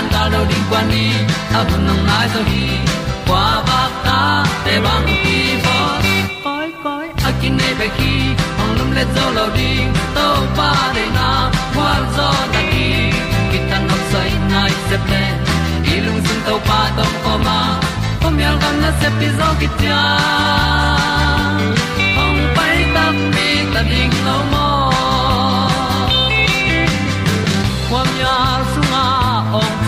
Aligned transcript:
tan 0.00 0.08
ga 0.12 0.22
lo 0.32 0.40
ding 0.50 0.66
kwan 0.70 0.84
ni 0.92 1.04
a 1.58 1.60
bu 1.68 1.76
nang 1.86 2.02
mai 2.08 2.26
zo 2.32 2.40
ba 3.68 3.80
ta 4.04 4.44
để 4.66 4.80
băng 4.84 5.06
đi, 5.06 5.38
bo 5.64 5.78
koi 6.44 6.68
koi 6.84 7.06
a 7.24 7.30
này 7.42 7.74
nei 7.78 7.88
khi. 7.98 8.12
ki 8.58 8.70
lum 8.78 8.90
le 8.96 9.04
zo 9.14 9.24
ding 9.56 9.92
tàu 10.14 10.36
pa 10.56 10.72
để 10.94 11.06
na 11.16 11.50
qua 11.74 11.92
zo 12.16 12.28
ta 12.52 12.60
đi. 12.72 12.88
ki 13.52 13.58
tan 13.70 13.82
nok 13.88 14.00
sai 14.12 14.30
nai 14.52 14.70
se 14.90 14.96
ple 15.06 15.22
lung 16.06 16.20
sun 16.26 16.38
tàu 16.46 16.58
pa 16.68 16.80
tom 16.96 17.12
ko 17.24 17.38
ma. 17.46 17.60
Pom 18.20 18.38
yal 18.38 18.56
gam 18.62 18.74
na 18.82 18.90
se 19.00 19.08
pi 19.18 19.26
zo 19.38 19.48
ki 19.60 19.68
tia 19.78 20.02
ta 22.94 23.04
mi 23.34 23.48
ta 23.74 23.82
ding 23.90 24.12
lâu 24.26 24.42
mơ, 24.52 24.68
kwam 27.90 28.06
nhà 28.18 28.39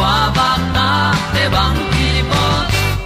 kwa 0.00 0.16
ba 0.36 0.50
ta 0.74 0.88
te 1.32 1.42
bang 1.54 1.78
ki 1.92 2.08
bo 2.30 2.44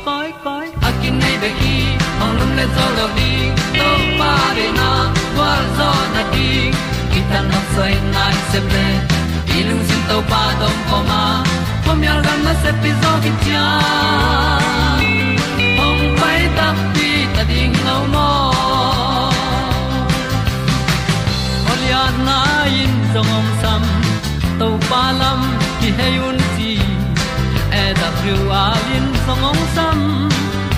koi 0.07 0.29
koi 0.45 0.67
a 0.89 0.91
kin 1.01 1.15
nei 1.23 1.37
be 1.43 1.51
ki 1.61 1.77
ong 2.23 2.35
lum 2.39 2.51
le 2.59 2.67
zo 2.77 2.87
lo 2.99 3.07
di 3.17 3.33
to 3.79 3.89
pa 4.19 4.35
de 4.59 4.67
na 4.79 4.91
kwa 5.35 5.51
zo 5.79 5.89
na 6.15 6.23
ki 6.35 6.51
ta 7.31 7.41
na 7.51 7.61
sai 7.75 7.95
nai 8.15 8.35
se 8.51 8.61
ple 8.69 8.87
i 9.57 9.59
lung 9.69 9.83
sin 9.89 10.03
to 10.11 10.19
pa 10.31 10.43
dong 10.61 10.81
ko 10.91 10.99
ma. 11.11 11.23
Pom 11.85 12.01
yal 12.07 12.21
gam 12.27 12.39
na 12.47 12.53
se 12.63 12.71
pi 12.83 12.91
zo 13.03 13.13
ki 13.25 13.33
tia 13.43 13.67
ong 15.87 16.05
pai 16.21 16.41
ta 16.61 16.69
pi 16.95 17.09
ta 17.35 17.43
ding 17.51 17.77
lo 17.89 17.99
mo 18.15 18.31
Olia 21.73 22.05
na 22.27 22.39
in 22.83 22.95
zong 23.13 23.33
om 23.39 23.47
sam 23.61 23.83
to 24.63 24.69
pa 24.89 25.03
lam 25.21 25.41
ki 25.81 25.89
hay 25.99 26.15
un 26.29 26.45
ti 28.05 28.11
e 28.11 28.11
da 28.11 28.11
thru 28.21 28.51
a 28.51 28.65
lin 28.87 29.07
song 29.27 29.45
om 29.51 29.59
sam 29.75 29.99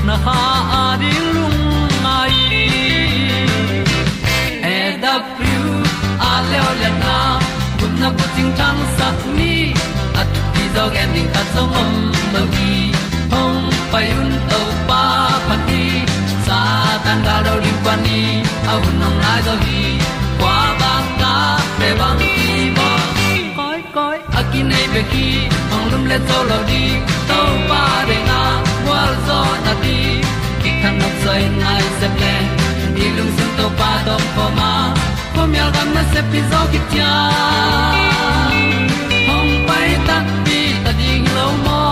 na 0.06 0.16
ha 0.24 0.40
a 0.80 0.84
di 1.00 1.12
lung 1.34 1.60
mai 2.04 2.36
e 4.62 4.78
da 5.02 5.14
thru 5.36 5.62
a 6.30 6.32
le 6.50 6.58
o 6.68 6.70
le 6.80 6.90
na 7.02 7.16
kun 7.78 7.92
na 8.00 8.08
ko 8.18 8.26
ting 8.36 8.52
tang 8.58 8.80
sat 8.96 9.18
ni 9.38 9.54
at 10.20 10.28
ti 10.54 10.64
dog 10.76 10.94
ending 11.02 11.30
ta 11.34 11.42
song 11.54 11.74
om 11.82 11.92
no 12.32 12.42
gi 12.54 12.74
hong 13.32 13.60
pai 13.92 14.06
un 14.20 14.30
to 14.50 14.60
pa 14.88 15.02
pa 15.48 15.56
ti 15.66 15.82
sa 16.46 16.60
tan 17.04 17.18
da 17.26 17.36
do 17.46 17.54
ri 17.64 17.74
pa 17.84 17.94
ni 18.04 18.22
a 18.70 18.74
un 18.86 18.94
nong 19.02 19.18
lai 19.24 19.40
do 19.46 19.54
gi 19.64 19.84
kwa 20.40 20.56
ba 20.80 20.94
ta 21.20 21.34
pe 21.78 21.88
bang 22.00 22.20
ki 22.38 22.56
bo 22.76 22.90
koi 23.58 23.80
koi 23.96 24.18
a 24.38 24.40
ki 24.50 24.60
nei 24.70 24.86
pe 24.94 25.02
ki 25.12 25.28
le 26.10 26.18
to 26.28 26.38
lo 26.50 26.58
di 26.70 26.82
to 27.28 27.38
pa 27.68 27.82
de 28.08 28.16
na 28.28 28.40
wa 28.88 29.00
zo 29.26 29.38
na 29.64 29.72
di 29.82 29.98
ki 30.62 30.70
kan 30.82 30.94
nok 31.00 31.14
sai 31.24 31.42
nai 31.62 31.84
se 31.98 32.08
ple 32.16 32.34
ni 32.96 33.06
lung 33.16 33.32
sun 33.36 33.50
to 33.58 33.66
pa 33.80 33.90
do 34.06 34.16
po 34.34 34.44
ma. 34.58 34.72
Po 35.34 35.42
mi 35.50 35.58
al 35.64 35.70
gam 35.76 35.88
na 35.96 36.02
se 36.12 36.20
pi 36.30 36.40
zo 36.50 36.60
ki 36.72 36.80
tia 36.90 37.12
hom 39.28 39.48
pai 39.68 39.90
ta 40.08 40.16
pi 40.44 40.60
ta 40.84 40.92
ding 41.00 41.26
lo 41.36 41.46
mo 41.64 41.82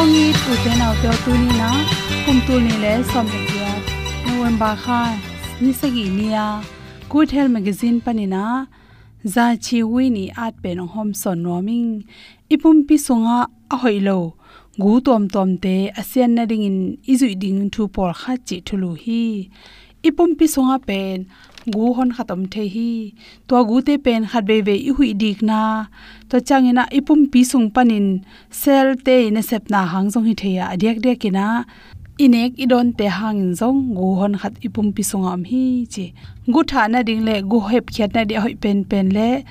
ong 0.00 0.10
ni 0.14 0.24
tu 0.42 0.52
te 0.64 0.72
na 0.80 0.88
te 1.02 1.10
tu 1.24 1.32
ni 1.42 1.50
na 1.60 1.70
kum 2.24 2.38
tu 2.46 2.54
ni 2.66 2.74
le 2.84 2.92
som 3.10 3.26
le 3.32 3.40
dia 3.50 3.72
november 4.28 4.74
kha 4.84 5.00
ni 5.62 5.70
sa 5.80 5.86
gi 5.94 6.06
ni 6.16 6.26
ya 6.36 6.46
good 7.12 7.28
health 7.36 7.52
magazine 7.56 7.98
panina 8.06 8.44
za 9.24 9.46
chi 9.64 9.78
wi 9.92 10.04
ni 10.16 10.24
at 10.44 10.54
pe 10.62 10.70
nong 10.74 10.92
hom 10.94 11.10
son 11.20 11.38
noming 11.44 11.90
ipum 12.54 12.76
pi 12.88 12.96
sunga 13.06 13.38
a 13.74 13.76
hoilo 13.82 14.18
gu 14.82 14.92
tom 15.06 15.22
tom 15.34 15.50
te 15.64 15.76
asian 16.00 16.30
na 16.36 16.42
ding 16.50 16.64
in 16.70 16.78
izui 17.12 17.34
ding 17.42 17.60
thu 17.74 17.82
por 17.94 18.10
kha 18.20 18.34
chi 18.46 18.56
thulu 18.66 18.90
hi. 19.02 19.22
Ipum 20.08 20.30
pi 20.38 20.46
sunga 20.54 20.76
pen. 20.88 21.18
Gu 21.74 21.84
hon 21.96 22.10
khatam 22.16 22.40
the 22.52 22.64
hi. 22.74 22.90
To 23.48 23.56
gu 23.68 23.76
te 23.86 23.94
pen 24.04 24.22
khat 24.30 24.44
be 24.48 24.56
be 24.66 24.74
i 24.88 24.90
hui 24.96 25.14
dik 25.22 25.38
na. 25.50 25.60
To 26.28 26.36
changina 26.48 26.84
ipum 26.98 27.20
pi 27.32 27.40
sung 27.50 27.68
panin. 27.74 28.06
Sel 28.60 28.88
te 29.06 29.16
ne 29.34 29.40
sep 29.50 29.70
na 29.72 29.80
hang 29.92 30.08
jong 30.12 30.26
hi 30.28 30.34
theya 30.42 30.64
adek 30.74 30.96
de 31.04 31.12
kina 31.22 31.46
inek 32.18 32.52
idon 32.64 32.92
te 32.98 33.06
hang 33.18 33.54
zong, 33.58 33.94
gu 33.96 34.08
hon 34.18 34.34
khat 34.40 34.54
ipum 34.66 34.92
pi 34.94 35.02
sung 35.02 35.26
am 35.32 35.42
hi 35.50 35.64
chi. 35.94 36.04
Gu 36.46 36.60
tha 36.70 36.82
na 36.88 37.02
ding 37.02 37.24
le, 37.28 37.34
gu 37.50 37.58
hep 37.70 37.86
khyat 37.94 38.14
na 38.14 38.22
de 38.30 38.34
hoi 38.44 38.54
pen 38.62 38.84
pen 38.90 39.08
le. 39.16 39.42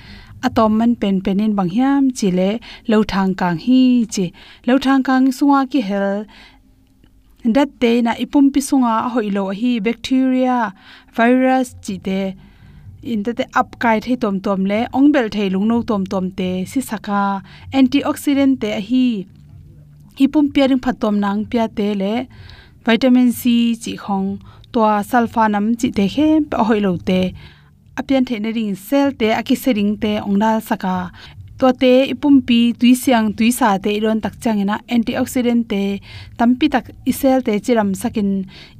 Atom 0.47 0.77
man 0.77 0.95
pen 1.01 1.15
penin 1.25 1.55
bang 1.57 1.69
hiam 1.75 2.03
chi 2.17 2.29
le, 2.39 2.49
lo 2.87 3.03
thang 3.11 3.33
kang 3.39 3.57
hi 3.65 3.81
chi. 4.13 4.25
Lo 4.67 4.77
thang 4.85 5.03
kang 5.07 5.27
sunga 5.37 5.59
ki 5.71 5.81
hel. 5.89 6.25
Dat 7.55 7.69
te 7.81 7.91
na 8.01 8.13
ipum 8.23 8.45
pi 8.53 8.61
hoi 8.71 9.09
hoilo 9.13 9.43
hi 9.59 9.71
bacteria, 9.79 10.59
virus 11.15 11.75
chi 11.83 11.97
te. 12.07 12.21
In 13.03 13.23
te 13.23 13.31
te 13.33 13.45
up 13.59 13.69
kai 13.79 13.99
thei 13.99 14.15
tom 14.15 14.39
tom 14.39 14.65
le, 14.71 14.79
ong 14.93 15.11
bel 15.11 15.27
thei 15.35 15.49
lung 15.49 15.67
no 15.67 15.81
tom 15.89 16.03
tom 16.05 16.31
te 16.31 16.49
si 16.71 16.79
saka 16.89 17.41
antioxidant 17.73 18.55
te 18.61 18.79
hi 18.89 19.07
hipum 20.17 20.45
pia 20.53 20.65
phatom 20.85 21.15
nang 21.23 21.39
pia 21.49 21.65
te 21.77 21.87
le 22.01 22.13
vitamin 22.85 23.29
c 23.39 23.41
chi 23.83 23.93
khong 24.03 24.29
to 24.73 24.79
sulfa 25.09 25.43
nam 25.53 25.65
chi 25.79 25.87
te 25.97 26.05
he 26.15 26.27
pa 26.49 26.57
hoilo 26.67 26.93
te. 27.09 27.21
Apian 27.99 28.25
the 28.27 28.39
na 28.39 28.49
ring 28.49 28.75
cell 28.75 29.09
te 29.19 29.27
aki 29.39 29.55
se 29.63 29.71
ring 29.77 29.93
te 30.03 30.11
ongdal 30.27 30.57
saka. 30.69 30.95
To 31.59 31.71
te 31.81 31.93
ipum 32.13 32.41
ipumpi 32.41 32.59
tuisiang 32.79 33.27
tuisa 33.37 33.69
te 33.83 33.89
iron 33.97 34.19
tak 34.23 34.33
changena 34.41 34.75
antioxidant 34.93 35.63
te, 35.71 35.83
tampi 36.37 36.65
tak 36.73 36.85
isel 37.11 37.39
te 37.45 37.53
chiram 37.65 37.93
sakin 38.01 38.29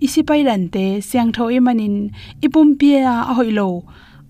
isipai 0.06 0.42
ran 0.48 0.64
te, 0.74 0.86
siang 1.08 1.32
tho 1.36 1.46
emanin 1.58 1.96
ipumpi 2.46 2.90
a 3.14 3.16
hoilo 3.38 3.70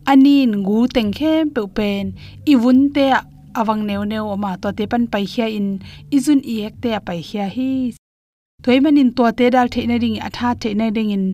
anin, 0.06 0.52
gu 0.68 0.88
teng 0.96 1.14
khem 1.18 1.50
pe 1.56 1.62
pen 1.78 2.06
iwun 2.54 2.80
te 2.96 3.06
awang 3.60 3.84
neu 3.88 4.04
neu 4.12 4.26
oma 4.34 4.52
to 4.62 4.70
te 4.78 4.84
pan 4.92 5.04
pai 5.14 5.26
khia 5.32 5.48
in 5.58 5.68
izun 6.16 6.42
i 6.54 6.56
ek 6.68 6.76
te 6.84 6.90
pai 7.08 7.20
khia 7.28 7.46
hi. 7.56 7.70
Toimanin 8.64 9.10
to 9.18 9.24
te 9.38 9.46
dal 9.56 9.68
theina 9.74 9.96
ring 10.04 10.18
atha 10.28 10.50
theina 10.62 10.88
ring 10.96 11.12
in 11.18 11.26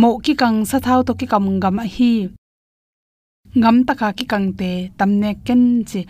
mo 0.00 0.08
ki 0.24 0.34
kang 0.40 0.58
sa 0.70 0.78
thau 0.86 1.00
to 1.06 1.12
ki 1.20 1.26
kam 1.32 1.44
gam 1.62 1.78
hi. 1.96 2.12
Ngam 3.60 3.76
taka 3.88 4.08
ki 4.18 4.24
kang 4.32 4.48
te 4.60 4.70
tamne 4.98 5.30
ken 5.46 5.62
chi, 5.90 6.00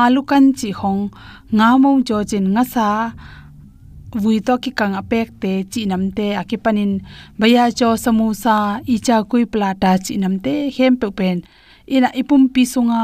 alu 0.00 0.20
kan 0.30 0.44
chi 0.58 0.68
hong, 0.80 1.02
nga 1.56 1.68
mo 1.82 1.90
jo 2.08 2.18
chin 2.30 2.46
nga 2.54 2.64
sa, 2.74 2.88
vui 4.22 4.36
to 4.46 4.54
ki 4.62 4.70
kang 4.78 4.94
apek 5.00 5.28
te 5.42 5.52
chi 5.72 5.80
nam 5.90 6.04
te 6.16 6.26
akipanin 6.40 6.92
baya 7.38 7.64
cho 7.78 7.88
samusa 8.04 8.56
icha 8.94 9.16
kui 9.30 9.44
plata 9.52 9.90
chi 10.04 10.14
nam 10.22 10.34
te 10.44 10.54
hem 10.76 10.94
pe 11.00 11.08
pen. 11.18 11.38
Ina 11.94 12.08
ipum 12.20 12.42
pi 12.54 12.62
sunga, 12.72 13.02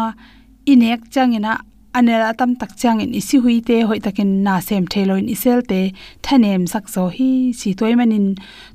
inek 0.73 1.01
changena 1.13 1.53
anela 1.99 2.31
tam 2.39 2.51
tak 2.61 2.73
chang 2.81 3.01
in 3.05 3.13
isi 3.21 3.37
hui 3.45 3.57
te, 3.69 3.77
hoi 3.89 3.99
takin 4.07 4.31
na 4.47 4.55
sem 4.69 4.85
thelo 4.93 5.15
in 5.21 5.29
isel 5.35 5.61
te 5.71 5.81
thanem 6.25 6.63
sak 6.73 6.85
zo 6.95 7.05
hi, 7.17 7.31
si 7.59 7.75
toy 7.79 7.93
manin 7.99 8.27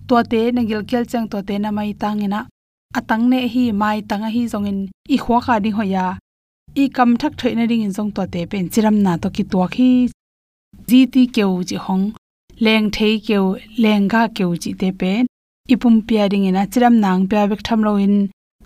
to 0.07 0.15
te 0.31 0.41
na 0.55 0.61
gil 0.69 0.83
kel 0.89 1.05
chang 1.11 1.27
to 1.31 1.37
te 1.47 1.55
na 1.63 1.69
mai 1.77 1.91
tangena 2.01 2.39
atang 2.97 3.23
ne 3.31 3.39
hi 3.53 3.63
mai 3.81 3.97
tanga 4.09 4.29
hi 4.35 4.43
zong 4.53 4.67
in 4.71 4.79
i 5.15 5.17
khwa 5.23 5.37
kha 5.45 5.55
ding 5.63 5.77
hoya 5.79 6.05
i 6.81 6.83
kam 6.95 7.09
thak 7.21 7.33
thoi 7.39 7.53
na 7.55 7.65
ding 7.71 7.83
in 7.87 7.93
zong 7.97 8.11
to 8.15 8.23
te 8.33 8.41
pen 8.51 8.65
chiram 8.73 8.95
na 9.05 9.11
to 9.21 9.27
ki 9.35 9.43
to 9.51 9.67
khi 9.75 9.91
ji 10.85 11.05
ti 11.13 11.23
keu 11.35 11.63
ji 11.69 11.77
hong, 11.85 12.05
leng 12.65 12.89
thei 12.95 13.19
keu, 13.27 13.45
leng 13.83 14.07
ga 14.13 14.27
keu 14.37 14.51
ji 14.63 14.71
te 14.81 14.91
pen. 14.99 15.25
Ipum 15.73 15.95
pia 16.07 16.29
ding 16.31 16.45
ina 16.49 16.63
chiram 16.71 16.95
nang 17.03 17.27
pya 17.29 17.47
bek 17.49 17.61
tham 17.67 17.81
lo 17.87 17.95
in 17.95 18.15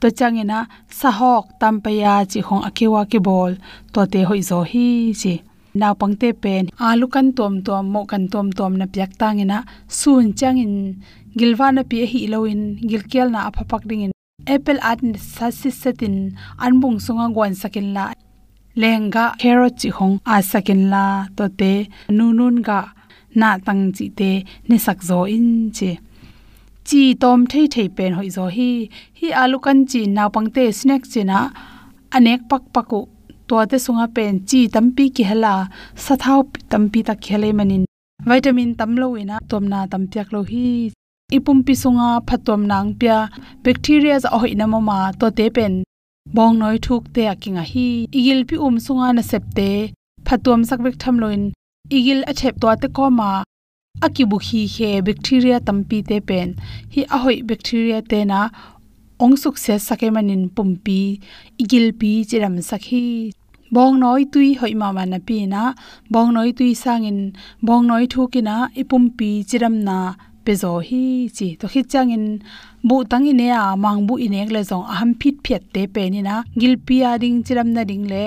to 0.02 0.08
changena 0.20 0.60
sahok 1.00 1.46
tampaya 1.62 2.14
chi 2.32 2.40
hong 2.48 2.64
akiwa 2.70 3.02
ki 3.12 3.20
bol 3.28 3.52
to 3.94 4.02
te 4.14 4.20
hoi 4.30 4.42
zo 4.50 4.60
hi 4.72 4.88
chi 5.22 5.34
naw 5.80 5.94
pangte 6.00 6.30
pen 6.44 6.64
alu 6.88 7.06
kan 7.14 7.28
tom 7.38 7.54
tom 7.68 7.84
mo 7.94 8.02
kan 8.12 8.24
tom 8.34 8.48
tom 8.58 8.72
na 8.80 8.86
pyak 8.94 9.12
tangena 9.22 9.58
sun 10.00 10.26
changin 10.40 10.74
gilwana 11.38 11.82
pi 11.90 11.98
hi 12.12 12.20
loin 12.34 12.62
gilkel 12.90 13.28
na 13.34 13.40
aphapak 13.50 13.84
ding 13.90 14.04
in 14.06 14.12
apple 14.54 14.80
at 14.92 15.00
sasisatin 15.36 16.16
anbung 16.66 16.98
sunga 17.06 17.26
gwan 17.36 17.54
sakin 17.62 17.88
la 17.96 18.06
lenga 18.82 19.26
carrot 19.42 19.76
chi 19.82 19.90
hong 19.98 20.16
a 20.34 20.36
sakin 20.52 20.82
la 20.94 21.06
to 21.38 21.46
te 21.60 21.74
nunun 22.18 22.56
ga 22.68 22.80
na 23.40 23.50
tang 23.66 23.84
chi 23.96 24.06
te 24.20 24.32
ni 24.70 24.78
sak 24.86 25.00
zo 25.10 25.20
in 25.36 25.48
chi 25.78 25.90
chi 26.88 27.02
tom 27.22 27.40
thei 27.52 27.66
thei 27.74 27.88
pen 27.98 28.12
hoi 28.18 28.30
zo 28.36 28.46
hi 28.56 28.70
hi 29.20 29.28
alu 29.42 29.58
kan 29.66 29.80
chi 29.92 30.02
naw 30.16 30.30
pangte 30.36 30.64
snack 30.80 31.04
china 31.12 31.40
anek 32.16 32.42
pak 32.52 32.64
paku 32.76 33.02
to 33.52 33.58
te 33.72 33.78
sunga 33.86 34.06
pen 34.16 34.34
chi 34.50 34.60
tampi 34.74 35.06
ki 35.16 35.24
hala, 35.30 35.54
sathau 36.06 36.40
tampi 36.72 37.00
ta 37.08 37.14
khele 37.24 37.50
manin. 37.58 37.84
Vitamin 38.28 38.72
tamlo 38.80 39.08
ina 39.22 39.36
tomna 39.50 39.80
tampiak 39.92 40.28
lo 40.34 40.42
hi. 40.52 40.68
Ipum 41.38 41.60
pi 41.66 41.74
sunga 41.84 42.10
phatom 42.28 42.62
nang 42.72 42.90
pya 43.00 43.18
bacteria 43.64 44.16
za 44.24 44.30
hoi 44.42 44.54
na 44.60 44.66
mama 44.74 44.98
to 45.20 45.28
te 45.38 45.46
pen. 45.56 45.74
Bong 46.36 46.56
noi 46.62 46.78
thuk 46.86 47.04
te 47.16 47.24
akinga 47.34 47.64
hi. 47.72 47.88
Igil 48.18 48.40
pi 48.50 48.56
um 48.66 48.76
sunga 48.86 49.08
na 49.16 49.24
septe 49.32 49.70
phatom 50.28 50.60
sak 50.70 50.80
bek 50.86 50.96
tham 51.02 51.16
loin. 51.24 51.44
Igil 51.98 52.20
a 52.32 52.34
chep 52.40 52.56
to 52.62 52.68
te 52.82 52.88
ko 52.98 53.06
ma 53.20 53.30
akibu 54.06 54.38
hi 54.48 54.62
he 54.76 54.90
bacteria 55.08 55.58
tampi 55.68 55.98
te 56.10 56.18
pen. 56.30 56.56
Hi 56.94 57.02
ahoi 57.16 57.38
bacteria 57.50 58.00
te 58.12 58.20
na 58.32 58.40
ong 59.24 59.36
suk 59.42 59.56
se 59.64 59.76
sake 59.88 60.08
manin 60.16 60.44
pumpi, 60.56 61.00
igil 61.64 61.86
pi 62.00 62.12
chiram 62.30 62.56
sakhi. 62.70 63.06
Bong 63.76 64.00
noi 64.04 64.24
tui 64.34 64.48
hoi 64.60 64.74
ma 64.82 64.88
ma 64.98 65.04
na 65.06 65.20
pi 65.28 65.38
na, 65.54 65.62
bong 66.14 66.34
noi 66.36 66.50
tui 66.58 66.72
sangin, 66.84 67.20
bong 67.68 67.86
noi 67.90 68.06
thukina 68.14 68.56
ipum 68.82 69.06
e 69.08 69.14
pi 69.18 69.30
chiram 69.50 69.76
na 69.88 69.98
pezo 70.46 70.72
hi 70.88 71.04
chi. 71.38 71.48
To 71.60 71.66
khit 71.72 71.88
changin, 71.94 72.26
bu 72.88 72.96
tang 73.12 73.30
ine 73.32 73.48
a 73.62 73.64
mang 73.84 74.02
bu 74.08 74.14
inek 74.26 74.50
le 74.56 74.62
zong 74.70 74.86
aham 74.92 75.12
phit 75.22 75.36
phet 75.46 75.64
te 75.74 75.82
pe 75.96 76.10
ni 76.10 76.22
na 76.28 76.36
gil 76.60 76.76
a 77.10 77.12
ding 77.24 77.38
chiram 77.46 77.70
na 77.76 77.84
ding 77.90 78.06
le, 78.12 78.24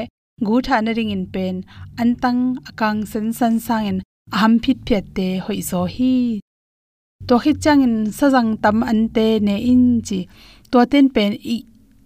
gu 0.47 0.55
tha 0.67 0.76
na 0.81 0.93
ring 0.97 1.11
in 1.17 1.26
pen. 1.35 1.55
An 2.00 2.11
tang 2.23 2.41
akang 2.69 3.00
sen 3.11 3.26
san 3.38 3.55
sang 3.67 3.87
in 3.91 3.99
aham 4.32 4.59
phit 4.62 4.79
phet 4.87 5.05
te 5.17 5.26
hoi 5.44 5.61
zo 5.71 5.81
hi 5.94 6.15
to 7.29 7.35
khit 7.43 7.56
sa 7.65 7.73
sajang 8.19 8.50
tam 8.62 8.79
an 8.91 9.00
te 9.15 9.26
ne 9.47 9.56
in 9.73 9.85
chi 10.06 10.19
to 10.71 10.79
ten 10.93 11.06
pen 11.15 11.32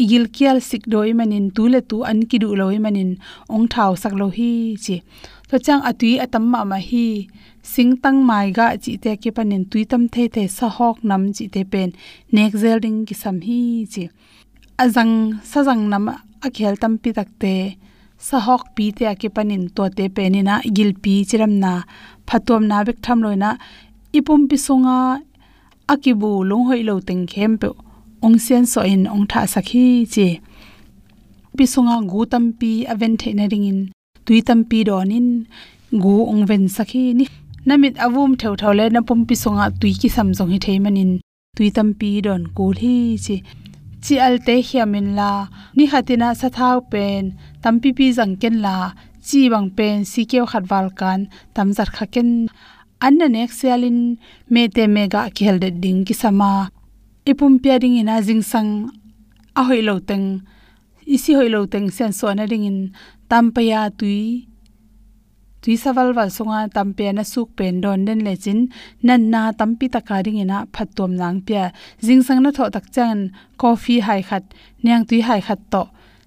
igil 0.03 0.25
kial 0.35 0.59
sik 0.69 0.83
doi 0.93 1.11
manin 1.19 1.47
tu 1.57 1.63
le 1.73 1.81
tu 1.91 1.97
an 2.11 2.19
ki 2.29 2.37
du 2.43 2.49
loi 2.61 2.77
manin 2.85 3.11
ong 3.55 3.67
thau 3.73 3.93
sak 4.03 4.15
lo 4.21 4.27
hi 4.37 4.53
chi 4.85 4.97
to 5.49 5.57
chang 5.67 5.83
atui 5.91 6.13
atam 6.25 6.45
ma 6.53 6.61
ma 6.71 6.79
hi 6.89 7.07
sing 7.73 7.93
tang 8.03 8.19
mai 8.29 8.47
ga 8.57 8.67
chi 8.85 8.93
te 9.03 9.11
ke 9.23 9.31
panin 9.37 9.65
tui 9.71 9.83
tam 9.91 10.03
the 10.15 10.23
the 10.35 10.45
sa 10.57 10.67
hok 10.77 10.97
nam 11.09 11.23
chi 11.37 11.45
te 11.55 11.63
pen 11.73 11.89
nek 12.35 12.53
zelding 12.63 12.99
ki 13.09 13.15
sam 13.23 13.37
hi 13.47 13.61
chi 13.93 14.05
azang 14.83 15.15
sa 15.51 15.59
jang 15.67 15.83
nam 15.93 16.05
a 16.47 16.49
khel 16.57 16.75
tam 16.83 16.93
pi 17.03 17.11
tak 17.19 17.29
sahok 18.27 18.63
pi 18.75 18.85
te 18.99 19.05
ki 19.21 19.29
panin 19.37 19.65
to 19.77 19.85
te 19.97 20.05
penina 20.17 20.55
gil 20.77 20.91
pi 21.03 21.15
chiramna. 21.29 21.73
Phatom 22.29 22.63
na 22.71 22.79
bek 22.87 22.99
tham 23.05 23.19
loina. 23.25 23.51
Ipum 24.19 24.41
pi 24.51 24.57
songa 24.67 24.99
akibu 25.93 26.31
long 26.51 26.65
hoi 26.69 26.83
lo 26.89 26.95
teng 27.09 27.25
khem 27.33 27.53
pe 27.61 27.69
ong 28.25 28.39
sen 28.47 28.65
so 28.73 28.81
in 28.93 29.03
ong 29.15 29.27
tha 29.31 29.41
sakhi 29.55 29.87
che 30.15 30.29
pi 31.57 31.65
songa 31.73 31.97
gu 32.11 32.21
tam 32.33 32.45
pi 32.61 32.71
aven 32.93 33.15
the 33.21 33.31
na 33.39 33.45
ring 33.53 33.67
in. 33.71 33.81
Tui 34.27 34.39
tam 34.49 34.61
pi 34.71 34.79
donin 34.89 35.29
gu 36.03 36.15
ong 36.31 36.43
ven 36.49 36.65
sakhi 36.77 37.05
ni. 37.19 37.27
Namit 37.67 37.95
avum 38.05 38.31
theu 38.41 38.55
thau 38.61 38.73
le 38.79 38.85
na 38.95 39.01
pum 39.09 39.21
pi 39.29 39.35
songa 39.43 39.65
tui 39.81 39.93
ki 40.01 40.09
sam 40.17 40.29
jong 40.37 40.51
hi 40.55 40.59
theimanin 40.67 41.13
tui 41.57 41.69
tam 41.77 41.89
pi 42.01 42.11
don 42.27 42.43
ko 42.57 42.65
hi 42.81 42.95
chi 43.25 43.37
chi 44.09 44.17
al 44.27 44.37
te 44.47 44.55
hiamin 44.69 45.09
la. 45.19 45.33
Ni 45.77 45.85
hatina 45.93 46.29
sa 46.41 46.49
thau 46.57 46.79
pen. 46.93 47.25
Tam 47.63 47.75
pi 47.83 47.91
pi 47.99 48.07
jang 48.17 48.35
ken 48.41 48.57
la. 48.65 48.77
Chi 49.27 49.41
bang 49.53 49.69
pen 49.77 49.97
si 50.11 50.23
keu 50.31 50.47
khat 50.51 50.65
wal 50.71 50.89
kan. 50.99 51.21
Tam 51.55 51.69
zat 51.77 51.91
kha 51.97 52.07
ken. 52.15 52.31
An 53.05 53.15
na 53.19 53.27
nek 53.35 53.51
sialin. 53.59 54.01
Me 54.53 54.63
te 54.75 54.85
mega 54.95 55.23
khel 55.37 55.57
de 55.63 55.71
ding 55.83 56.01
ki 56.07 56.15
sama 56.23 56.53
ipum 57.31 57.55
pya 57.63 57.75
ding 57.83 57.97
ina 58.01 58.17
jing 58.27 58.45
sang. 58.51 58.71
A 59.59 59.61
hoi 59.69 59.81
lo 59.89 59.95
teng. 60.09 60.27
Isi 61.15 61.33
hoi 61.39 61.49
lo 61.55 61.61
teng 61.73 61.89
sen 61.97 62.13
so 62.19 62.27
na 62.33 62.45
ding 62.51 62.65
in. 62.71 62.79
Tam 63.31 63.45
pa 63.55 63.61
ya 63.71 63.81
tui 63.99 64.49
tui 65.63 65.75
sawal 65.83 66.09
wal 66.17 66.31
songa 66.37 66.61
tampe 66.77 67.07
na 67.17 67.23
suk 67.33 67.49
pen 67.59 67.75
don 67.83 68.01
den 68.07 68.21
le 68.27 68.35
chin 68.45 68.61
nan 69.07 69.21
na 69.33 69.41
tampi 69.59 69.87
taka 69.95 70.17
ring 70.25 70.41
ina 70.45 70.59
phatom 70.75 71.11
nang 71.21 71.39
pya 71.47 71.65
jing 72.07 72.23
sang 72.27 72.41
na 72.45 72.51
tho 72.57 72.65
tak 72.75 72.87
chan 72.95 73.19
coffee 73.61 74.01
hai 74.07 74.21
khat 74.29 74.45
nyang 74.85 75.05
tui 75.09 75.21
hai 75.29 75.41
khat 75.47 75.61
to 75.73 75.83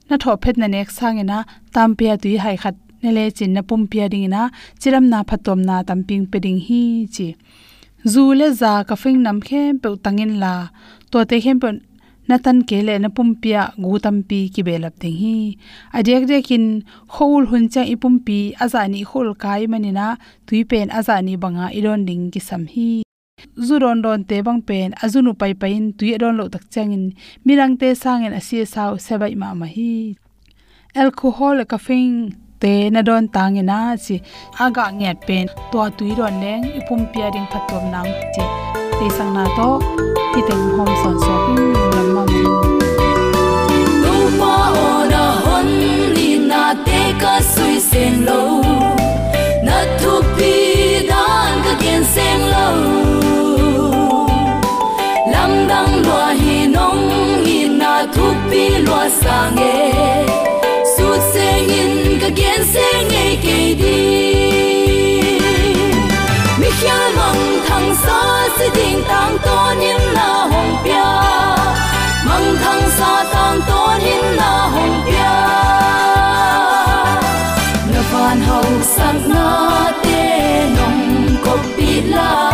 na 0.09 0.15
tho 0.23 0.31
phet 0.43 0.55
na 0.61 0.67
nek 0.75 0.89
sang 0.97 1.17
ina 1.23 1.37
tampe 1.75 2.07
tui 2.23 2.35
hai 2.43 2.55
khat 2.63 2.75
ne 3.01 3.09
le 3.17 3.25
chin 3.37 3.51
na 3.55 3.61
pum 3.69 3.81
pya 3.91 4.05
ding 4.11 4.25
ina 4.29 4.41
chiram 4.81 5.05
na 5.11 5.19
phatom 5.29 5.59
na 5.69 5.75
tamping 5.89 6.23
pe 6.31 6.37
ding 6.45 6.59
hi 6.67 6.81
chi 7.15 7.27
zu 8.11 8.23
le 8.39 8.47
za 8.61 8.73
ka 8.87 8.95
fing 9.01 9.19
nam 9.25 9.37
khem 9.47 9.71
pe 9.81 9.89
tangin 10.05 10.33
la 10.43 10.53
to 11.11 11.17
te 11.29 11.37
khem 11.43 11.57
pe 11.63 11.69
natan 12.31 12.57
kele 12.69 12.95
na 13.03 13.09
pumpia 13.15 13.61
gu 13.83 13.91
tampi 14.05 14.39
ki 14.53 14.61
belap 14.67 14.95
ding 15.01 15.17
hi. 15.21 15.37
Adek 15.97 16.23
dekin 16.31 16.65
khol 17.13 17.43
hun 17.51 17.63
cha 17.73 17.83
ipumpi 17.93 18.39
azani 18.63 19.01
khol 19.09 19.29
kai 19.43 19.63
manina 19.71 20.07
tuipen 20.47 20.87
azani 20.99 21.33
banga 21.43 21.65
iron 21.79 22.01
ding 22.07 22.23
ki 22.33 22.41
sam 22.49 22.63
hi. 22.73 22.89
Zuron 23.67 23.99
don 24.03 24.21
te 24.29 24.37
bang 24.47 24.61
pen 24.67 24.89
azunu 25.03 25.31
pai 25.41 25.53
pain 25.61 25.83
tui 25.97 26.17
don 26.21 26.37
lo 26.39 26.45
tak 26.53 26.63
changin 26.73 27.03
mirang 27.45 27.73
te 27.81 27.89
sangen 28.03 28.33
asia 28.39 28.65
sau 28.73 28.91
sebai 29.05 29.33
ma 29.41 29.49
ma 29.59 29.67
hi. 29.75 29.93
Alcohol 31.01 31.57
ka 31.71 31.77
fing 31.87 32.15
te 32.61 32.73
na 32.93 33.01
don 33.07 33.23
tangena 33.35 33.79
chi 34.03 34.15
aga 34.65 34.85
nge 34.99 35.11
pen 35.27 35.45
to 35.71 35.79
tui 35.97 36.11
ron 36.19 36.35
leng 36.43 36.63
ipum 36.79 37.01
pia 37.11 37.27
ding 37.33 37.47
phatom 37.51 37.83
nang 37.93 38.11
chi 38.35 38.70
te 39.01 39.09
sang 39.17 39.33
na 39.33 39.43
to 39.57 39.69
ti 40.33 40.41
teng 40.47 40.65
hom 40.77 40.89
son 41.01 41.15
so 41.25 41.35
kin 41.45 41.61
lam 41.93 42.07
ma 42.15 42.23
mi 42.31 42.41
tu 44.03 44.17
pa 44.39 44.55
ona 44.81 45.23
hon 45.43 45.69
ni 46.15 46.27
na 46.49 46.61
te 46.87 46.99
ka 47.21 47.31
sui 47.53 47.77
sen 47.85 48.13
lo 48.27 48.41
na 49.67 49.77
tu 50.01 50.13
pi 50.35 50.51
dan 51.09 51.53
ka 51.65 51.73
gen 51.81 52.05
sen 52.13 52.45
lo 52.51 52.67
lam 55.33 55.51
dang 55.71 55.95
lo 56.09 56.19
hi 56.41 56.59
nong 56.75 57.01
ni 57.45 57.57
na 57.81 57.95
tu 58.17 58.29
pi 58.51 58.63
lo 58.89 58.99
sang 59.21 59.57
e 59.71 59.73
su 60.93 61.07
sen 61.31 61.73
in 61.79 61.97
ka 62.21 62.29
gen 62.41 62.61
sen 62.75 63.17
e 63.23 63.25
ke 63.47 63.59
di 63.81 64.40
ding 68.75 69.03
tang 69.09 69.37
ton 69.45 69.79
hin 69.79 70.01
na 70.13 70.29
hong 70.51 70.73
pia. 70.83 71.09
Mang 72.27 72.49
thang 72.63 72.83
sa 72.97 73.11
tang 73.33 73.59
ton 73.69 73.99
hin 73.99 74.25
na 74.39 74.51
hong 74.75 74.95
pia. 75.05 75.33
Na 77.91 78.01
van 78.11 78.39
hau 78.47 78.63
sang 78.95 79.21
na 79.33 79.91
te 80.03 80.23
nong 80.77 81.37
ko 81.43 81.53
pi 81.75 81.91
la 82.13 82.50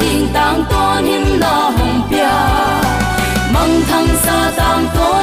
ding 0.00 0.32
tang 0.34 0.64
to 0.70 0.82
nim 1.06 1.24
na 1.40 1.54
hong 1.76 1.98
pia. 2.08 2.36
Mang 3.54 3.74
thang 3.88 4.08
sa 4.24 4.38
tang 4.58 4.84
to 4.96 5.17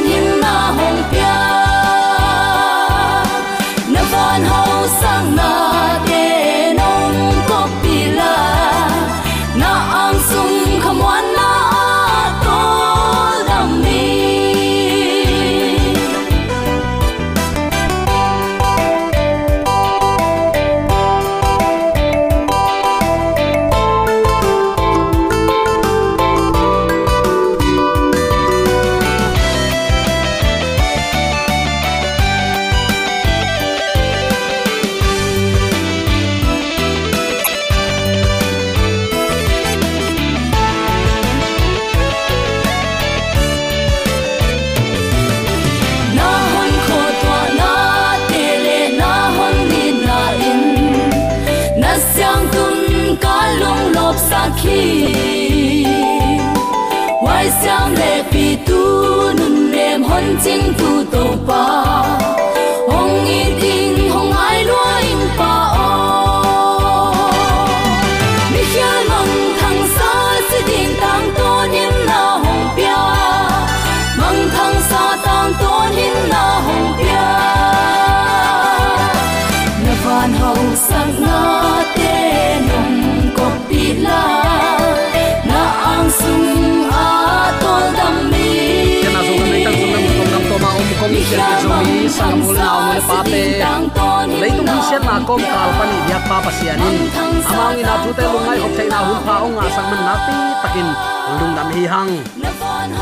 Pate, 93.05 93.61
na 93.61 93.71
tung 93.93 94.33
leitung 94.41 94.65
hi 94.65 94.79
siat 94.89 95.03
na 95.05 95.21
kom 95.27 95.37
kal 95.37 95.69
pani 95.77 95.97
yak 96.09 96.23
pa 96.25 96.37
pasianin 96.41 96.97
amang 97.45 97.77
ina 97.77 97.93
tu 98.03 98.09
te 98.17 98.25
lungai 98.33 98.57
hop 98.63 98.73
thai 98.77 98.87
na 98.89 98.99
hun 99.07 99.19
pa 99.27 99.35
ong 99.45 99.57
sang 99.75 99.87
man 99.91 100.01
na 100.07 100.13
pi 100.25 100.35
takin 100.63 100.89
lung 101.37 101.53
dam 101.57 101.69
hi 101.75 101.83
hang 101.93 102.13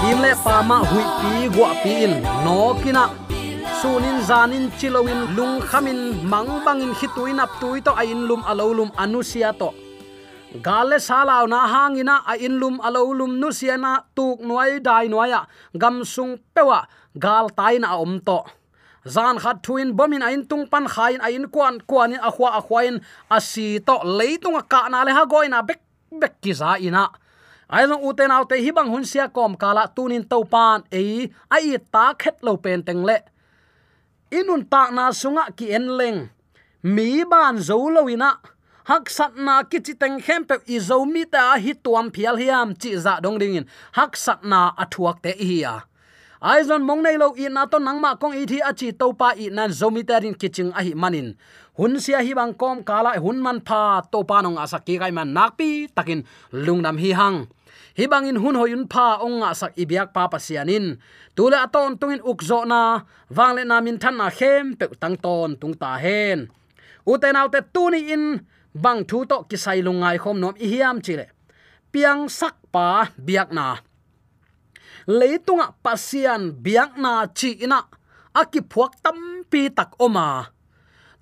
him 0.04 0.18
le 0.24 0.32
pa 0.46 0.56
ma 0.70 0.78
hui 0.90 1.04
pi 1.20 1.32
gwa 1.56 1.70
pi 1.84 1.94
in 2.06 2.14
no 2.46 2.76
kina 2.84 3.04
sunin 3.80 4.20
zanin 4.30 4.66
chilowin 4.80 5.22
lung 5.38 5.56
khamin 5.70 6.00
mang 6.32 6.52
bangin 6.66 6.92
hituin 7.00 7.40
ap 7.44 7.52
tui 7.62 7.80
to 7.86 7.92
à 8.02 8.04
ain 8.04 8.22
lum 8.30 8.42
alolum 8.52 8.90
à 8.98 9.04
anusia 9.04 9.50
à 9.50 9.54
to. 9.60 9.70
Gale 10.66 10.98
salaw 11.08 11.48
na 11.54 11.60
hangina 11.74 12.16
a 12.32 12.34
inlum 12.46 12.76
alolum 12.88 13.32
nu 13.42 13.50
siana 13.60 13.92
tuk 14.16 14.38
nuai 14.48 14.84
dai 14.88 15.08
nuaya 15.14 15.42
gam 15.82 15.96
sung 16.14 16.34
pewa 16.54 16.80
gal 17.24 17.46
taina 17.58 17.90
om 18.04 18.20
to 18.28 18.40
zan 19.06 19.40
khat 19.40 19.58
thuin 19.64 19.92
bomin 19.98 20.24
ain 20.24 20.46
tung 20.46 20.68
pan 20.72 20.88
khain 20.88 21.20
ain 21.22 21.48
kwan 21.54 21.80
kwanin 21.90 22.20
a 22.22 22.32
khwa 22.32 22.50
a 22.60 22.62
khwain 22.62 23.02
a 23.30 23.42
si 23.42 23.80
to 23.80 23.96
leitung 24.04 24.60
ka 24.70 24.88
na 24.90 25.04
le 25.04 25.12
ha 25.12 25.26
goina 25.26 25.60
bek 25.62 25.82
bek 26.22 26.34
ki 26.42 26.54
za 26.54 26.78
ina 26.78 27.10
ai 27.74 27.86
long 27.90 28.04
uten 28.10 28.32
autte 28.32 28.56
hi 28.64 28.72
bang 28.78 28.90
hun 28.94 29.06
sia 29.12 29.28
kom 29.28 29.56
kala 29.62 29.84
tunin 29.96 30.24
to 30.32 30.38
pan 30.54 30.84
e 30.92 31.04
ai 31.56 31.78
ta 31.94 32.06
khet 32.22 32.38
lo 32.46 32.54
pen 32.64 32.84
teng 32.88 33.04
le. 33.10 33.18
Inun 34.40 34.64
ta 34.72 34.90
na 34.96 35.12
sunga 35.22 35.46
ki 35.58 35.66
en 35.78 35.88
leng. 36.00 36.20
Mi 36.96 37.24
ban 37.32 37.58
zo 37.68 37.78
lo 37.96 38.02
ina 38.10 38.30
hak 38.90 39.10
sat 39.18 39.34
na 39.46 39.64
ki 39.64 39.80
chi 39.86 39.94
teng 40.02 40.18
khem 40.26 40.44
pe, 40.50 40.56
i 40.76 40.78
zo 40.80 41.06
mi 41.14 41.24
ta 41.34 41.44
hi 41.64 41.74
tuam 41.84 42.08
phial 42.14 42.36
hiam, 42.42 42.70
chi 42.82 42.92
za 43.04 43.14
dong 43.24 43.38
ding 43.42 43.56
in. 43.60 43.66
Hak 43.98 44.18
sat 44.26 44.40
na 44.44 44.60
athuak 44.84 45.18
te 45.24 45.32
hi 45.50 45.58
ya 45.66 45.76
ai 46.44 46.60
zon 46.68 46.84
mong 46.84 47.00
nei 47.00 47.16
lo 47.16 47.32
i 47.40 47.48
na 47.48 47.64
to 47.72 47.80
nangma 47.80 48.20
kong 48.20 48.36
i 48.36 48.44
thi 48.44 48.60
a 48.60 48.76
to 48.76 49.08
pa 49.16 49.32
i 49.32 49.48
nan 49.48 49.72
zomiterin 49.72 50.36
mi 50.36 50.36
ta 50.36 50.40
kiching 50.42 50.72
a 50.76 50.84
hi 50.84 50.92
manin. 50.92 51.40
Hun 51.80 51.96
sia 52.04 52.20
hi 52.20 52.36
bang 52.36 52.52
kom 52.52 52.84
kala 52.84 53.16
hun 53.24 53.40
man 53.40 53.64
pha 53.68 54.04
to 54.12 54.20
pa 54.28 54.44
nong 54.44 54.60
asa 54.60 54.84
ki 54.84 55.00
kai 55.00 55.12
man 55.16 55.32
nakpi 55.32 55.88
takin 55.96 56.28
lungnam 56.52 57.00
hi 57.00 57.16
hang. 57.20 57.48
Hi 57.98 58.06
bangin 58.12 58.44
hun 58.44 58.60
hoyun 58.60 58.84
pha 58.92 59.24
onga 59.24 59.56
sak 59.56 59.72
ibyak 59.80 60.12
pa 60.12 60.28
pasianin 60.28 61.00
tula 61.36 61.64
aton 61.64 61.96
tungin 61.96 62.20
ukzo 62.32 62.60
na 62.68 63.08
wangle 63.32 63.64
na 63.64 63.80
min 63.80 63.98
than 64.04 64.20
na 64.20 64.28
khem 64.28 64.76
pe 64.76 64.86
tang 65.00 65.16
ton 65.24 65.56
tung 65.56 65.76
ta 65.82 65.96
hen. 66.04 66.52
Uten 67.08 67.40
autte 67.40 67.60
tuni 67.74 68.12
in, 68.16 68.26
bang 68.84 69.00
thu 69.08 69.24
to 69.30 69.38
kisai 69.50 69.80
lungai 69.80 70.18
khom 70.24 70.38
nom 70.44 70.56
i 70.60 70.68
hiam 70.72 71.00
chile 71.06 71.26
piang 71.92 72.28
sak 72.28 72.56
pa 72.74 72.88
biak 73.16 73.50
na 73.56 73.93
leitunga 75.08 75.76
pasian 75.84 76.52
biak 76.64 76.98
na 76.98 77.28
chi 77.32 77.60
ina. 77.66 77.82
Aki 78.34 78.66
phuak 78.72 78.98
tam 79.04 79.46
pi 79.50 79.70
tak 79.70 79.94
oma. 80.02 80.50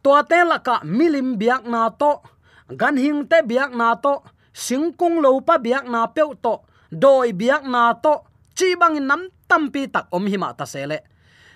To 0.03 0.15
te 0.29 0.39
laka 0.47 0.81
milim 0.83 1.35
biak 1.41 1.63
na 1.67 1.89
to. 1.91 2.21
Gan 2.79 2.95
hing 2.97 3.27
te 3.27 3.43
biak 3.43 3.71
na 3.75 3.95
to. 3.95 4.23
Singkung 4.53 5.19
lo 5.23 5.39
pa 5.43 5.57
biak 5.57 5.85
na 5.87 6.07
pe 6.07 6.23
to. 6.41 6.63
Doi 6.91 7.33
biak 7.33 7.63
na 7.67 7.93
to. 7.93 8.13
Chi 8.55 8.75
bang 8.79 8.99
nam 8.99 9.27
tam 9.47 9.71
pi 9.73 9.87
tak 9.87 10.07
om 10.11 10.25
hi 10.27 10.37
ma 10.37 10.53
ta 10.53 10.65
sele. 10.65 10.99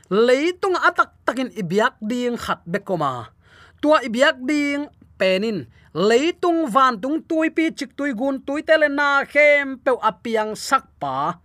Leitung 0.10 0.78
atak 0.78 1.26
takin 1.26 1.50
ibiak 1.56 1.98
ding 2.00 2.38
khat 2.38 2.62
bekoma 2.66 3.36
tua 3.86 4.02
ibiak 4.02 4.42
ding 4.42 4.90
penin. 5.14 5.70
Leitung 5.94 6.66
van 6.74 6.98
tung 6.98 7.22
tui 7.22 7.54
pi 7.54 7.70
chik 7.70 7.94
tui 7.94 8.18
gun 8.18 8.42
tui 8.42 8.66
tele 8.66 8.90
na 8.90 9.22
khem 9.30 9.78
pe 9.78 9.94
apiang 10.02 10.58
sak 10.58 10.90
pa 10.98 11.38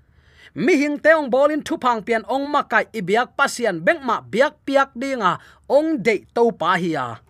mi 0.54 0.74
hing 0.76 0.98
teong 0.98 1.30
bolin 1.30 1.62
thu 1.62 1.76
phang 1.78 2.02
pian 2.02 2.22
ong 2.26 2.50
ma 2.50 2.62
kai 2.62 2.84
ibiak 2.92 3.36
pasian 3.38 3.84
beng 3.84 4.02
ma 4.02 4.20
biak 4.20 4.54
piak 4.66 4.90
dinga, 4.94 5.38
ong 5.68 6.02
de 6.02 6.24
to 6.34 6.50
pa 6.50 6.74
hiya 6.74 7.22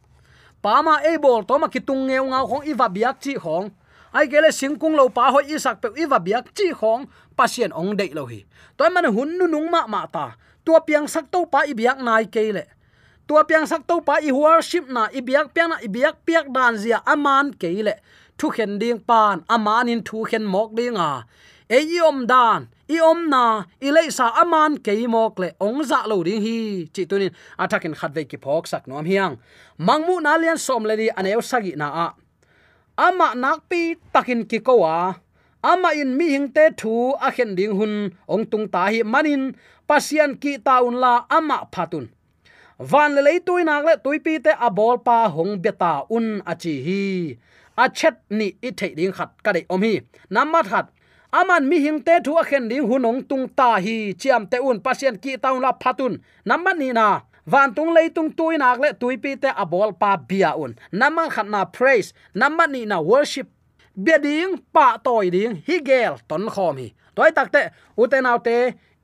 pa 0.62 0.82
ma 0.82 1.00
e 1.04 1.16
bol 1.16 1.44
to 1.48 1.58
ma 1.58 1.68
kitung 1.68 2.06
ngeu 2.06 2.24
ngau 2.24 2.46
khong 2.46 2.64
iwa 2.68 2.86
biak 2.88 3.16
chi 3.20 3.34
khong 3.36 3.68
ai 4.12 4.26
gele 4.26 4.50
singkung 4.52 4.94
lo 4.96 5.08
pa 5.08 5.30
hoi 5.30 5.44
isak 5.54 5.80
pe 5.80 5.88
iwa 5.96 6.18
biak 6.18 6.52
chi 6.56 6.72
khong 6.72 7.04
pasien 7.36 7.72
ong 7.72 7.96
de 7.96 8.12
lo 8.12 8.26
hi. 8.26 8.44
Toy 8.76 8.90
man 8.90 9.04
hun 9.04 9.38
nu 9.38 9.46
nung 9.46 9.70
ma 9.70 9.86
ma 9.86 10.06
ta. 10.06 10.36
Tua 10.64 10.80
piang 10.80 11.08
sak 11.08 11.32
to 11.32 11.44
pa 11.48 11.64
i 11.64 11.72
biak 11.72 11.98
nai 12.04 12.24
ke 12.24 12.52
le 12.52 12.64
tua 13.30 13.46
piang 13.46 13.62
sak 13.62 13.86
to 13.86 14.02
pa 14.02 14.18
i 14.18 14.34
worship 14.34 14.90
na 14.90 15.06
i 15.14 15.22
biak 15.22 15.54
piang 15.54 15.70
na 15.70 15.76
i 15.78 15.88
biak 15.88 16.26
piak 16.26 16.50
dan 16.50 16.74
zia 16.74 16.98
aman 17.06 17.54
ke 17.54 17.70
le 17.86 17.94
thu 18.38 18.50
khen 18.50 18.78
ding 18.82 18.98
pan, 18.98 19.44
aman 19.48 19.88
in 19.88 20.02
thu 20.02 20.24
khen 20.24 20.44
mok 20.44 20.74
ding 20.74 20.96
a 20.96 21.24
e 21.70 22.00
om 22.02 22.26
dan 22.26 22.66
i 22.90 22.98
om 22.98 23.30
na 23.30 23.62
i 23.78 23.90
le 23.94 24.02
sa 24.10 24.26
aman 24.42 24.72
ke 24.82 24.92
mok 25.06 25.38
le 25.38 25.48
ong 25.62 25.80
za 25.86 26.02
lo 26.10 26.22
ding 26.26 26.42
hi. 26.42 26.90
Chi 26.94 27.02
tunin 27.10 27.30
atakin 27.62 27.94
khat 27.94 28.10
ve 28.16 28.22
ki 28.30 28.38
phok 28.44 28.66
sak 28.66 28.88
nom 28.88 29.06
hiang. 29.06 29.38
Mangmu 29.78 30.18
na 30.20 30.34
lian 30.36 30.58
som 30.58 30.82
le 30.88 30.94
di 31.00 31.06
aneu 31.18 31.40
sagi 31.50 31.72
na 31.80 31.86
a 32.04 32.06
ama 33.06 33.28
nakpi 33.42 33.82
takin 34.12 34.42
ki 34.50 34.58
ko 34.66 34.74
wa 34.82 35.14
ama 35.62 35.90
in 35.94 36.10
mi 36.18 36.26
hing 36.34 36.48
te 36.56 36.64
thu 36.80 37.14
a 37.26 37.28
khen 37.30 37.54
ding 37.58 37.74
hun 37.78 37.94
ong 38.32 38.44
tung 38.50 38.66
ta 38.74 38.82
hi 38.92 39.00
manin 39.12 39.42
pasian 39.88 40.34
ki 40.42 40.52
taun 40.66 40.94
la 41.02 41.12
ama 41.36 41.58
phatun 41.72 42.06
van 42.90 43.14
le 43.26 43.32
tui 43.46 43.62
nak 43.68 43.84
le 43.86 43.94
tui 44.04 44.18
pi 44.24 44.32
te 44.44 44.52
a 44.66 44.68
bol 44.78 44.96
pa 45.06 45.16
hong 45.36 45.52
beta 45.62 45.92
un 46.16 46.26
a 46.50 46.52
chi 46.62 46.74
hi. 46.86 47.02
A 47.82 47.84
chet 47.98 48.16
ni 48.38 48.46
i 48.66 48.70
thei 48.78 48.92
ding 48.98 49.14
khat 49.16 49.30
ka 49.44 49.50
dei 49.56 49.64
om 49.74 49.82
hi. 49.86 49.94
Namat 50.34 50.66
khat 50.72 50.86
aman 51.32 51.68
mi 51.68 51.80
hing 51.84 52.00
te 52.06 52.20
thu 52.24 52.36
a 52.36 52.44
khen 52.44 52.68
ding 52.68 52.86
hunong 52.88 53.20
tung 53.28 53.48
ta 53.48 53.78
hi. 53.84 54.14
Chiam 54.20 54.46
te 54.50 54.58
un 54.58 54.78
pasien 54.80 55.16
ki 55.22 55.36
taun 55.42 55.62
la 55.62 55.72
phatun. 55.82 56.18
Namat 56.44 56.76
ni 56.78 56.92
na. 56.92 57.20
Van 57.46 57.74
tung 57.74 57.92
lei 57.96 58.10
tung 58.10 58.30
tui 58.30 58.58
nak 58.58 58.78
le 58.82 58.92
tui 59.00 59.16
pi 59.16 59.36
te 59.42 59.50
a 59.62 59.64
bol 59.64 59.92
pa 59.92 60.16
bia 60.16 60.54
un. 60.56 60.72
Namang 60.92 61.30
khat 61.34 61.46
na 61.46 61.64
praise. 61.64 62.12
Namat 62.34 62.70
ni 62.70 62.86
na 62.86 63.00
worship. 63.00 63.48
Bia 63.94 64.18
ding, 64.22 64.62
pa 64.72 64.96
toy 65.02 65.30
ding, 65.34 65.62
hi 65.66 65.80
gel 65.82 66.16
ton 66.28 66.46
khom 66.48 66.78
hi. 66.78 66.88
Toy 67.14 67.30
takte 67.34 67.74
uten 67.98 68.24
te 68.44 68.56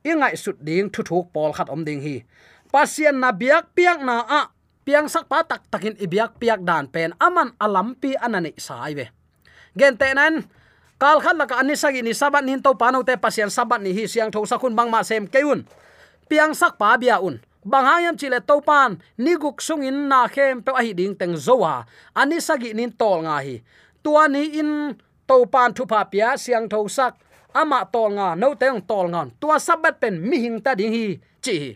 ingai 0.03 0.35
sut 0.37 0.57
ding, 0.63 0.89
thu 0.89 1.03
thuk 1.03 1.33
pol 1.33 1.51
khat 1.53 1.69
om 1.69 1.83
ding 1.83 2.01
hi. 2.01 2.23
Pasien 2.71 3.19
na 3.19 3.31
biak 3.31 3.75
piak 3.75 3.99
na 4.01 4.23
a. 4.39 4.41
Piang 4.87 5.11
sak 5.11 5.27
pa 5.27 5.43
tak 5.43 5.67
takin 5.67 5.99
ibiak 5.99 6.39
piak 6.39 6.63
dan 6.63 6.87
pen. 6.87 7.11
Aman 7.19 7.51
alampi 7.59 8.15
anani 8.15 8.55
sai 8.55 8.95
ve. 8.95 9.05
Gen 9.75 9.99
te 9.99 10.13
nan 10.15 10.47
kal 10.97 11.21
khat 11.21 11.37
laka 11.37 11.61
ani 11.61 11.77
sagi 11.77 12.01
ni 12.01 12.13
sabat 12.13 12.41
nin 12.41 12.61
to 12.61 12.73
pano 12.73 13.05
te 13.05 13.13
pasian 13.17 13.53
sabat 13.53 13.81
ni 13.81 13.93
hi 13.93 14.09
siang 14.09 14.33
tho 14.33 14.41
sakun 14.45 14.73
bang 14.73 14.89
ma 14.89 15.05
sem 15.05 15.25
keun 15.29 15.65
piang 16.27 16.51
sak 16.51 16.75
pa 16.75 16.99
bia 16.99 17.23
un. 17.23 17.39
Bangayam 17.67 18.15
chile 18.15 18.39
to 18.39 18.63
pan, 18.63 18.95
ni 19.19 19.35
guk 19.35 19.59
sungin 19.59 20.07
na 20.07 20.31
khem 20.31 20.63
pe 20.63 20.71
ahi 20.71 20.95
ding 20.95 21.11
teng 21.19 21.35
zowa 21.35 21.83
ani 22.15 22.39
sagi 22.39 22.71
nin 22.71 22.91
tol 22.95 23.27
nga 23.27 23.43
hi. 23.43 23.59
Tua 23.99 24.31
ni 24.31 24.55
in 24.55 24.95
to 25.27 25.43
pan 25.51 25.75
thu 25.75 25.83
pa 25.83 26.07
pia 26.07 26.39
siang 26.39 26.71
tho 26.71 26.87
sak, 26.87 27.19
ama 27.51 27.83
tol 27.91 28.15
nga 28.15 28.39
no 28.39 28.55
teng 28.55 28.79
tol 28.87 29.11
ngon 29.11 29.35
tua 29.35 29.59
sabat 29.59 29.99
pen 29.99 30.15
mi 30.15 30.39
hing 30.39 30.63
ta 30.63 30.79
ding 30.79 30.95
hi, 30.95 31.19
chi 31.43 31.75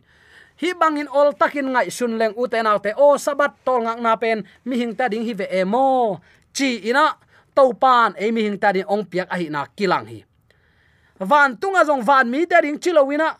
hi. 0.63 0.69
Bangin 0.79 1.11
ol 1.11 1.35
takin 1.35 1.75
ngai 1.75 1.91
sun 1.91 2.15
leng 2.15 2.39
u 2.39 2.47
te 2.47 2.63
nau 2.63 2.79
te, 2.79 2.95
o, 2.95 3.19
sabat 3.19 3.51
tol 3.67 3.83
ngak 3.83 3.99
na 3.99 4.15
pen, 4.15 4.47
mi 4.63 4.79
hing 4.79 4.95
ta 4.95 5.11
ding 5.11 5.27
hi 5.27 5.33
ve 5.35 5.47
emo 5.51 6.21
chi 6.55 6.87
ina 6.87 7.19
to 7.55 7.71
pan 7.81 8.13
ấy 8.13 8.31
mình 8.31 8.45
hing 8.45 8.57
ta 8.57 8.71
đi 8.71 8.81
ong 8.81 9.03
piak 9.11 9.29
a 9.29 9.37
hi 9.37 9.49
na 9.49 9.65
kilang 9.77 10.05
hi. 10.05 10.23
Van 11.19 11.55
tunga 11.55 11.83
jong 11.83 12.03
van 12.03 12.31
mi 12.31 12.45
te 12.45 12.61
ding 12.61 12.79
chilowina 12.79 13.33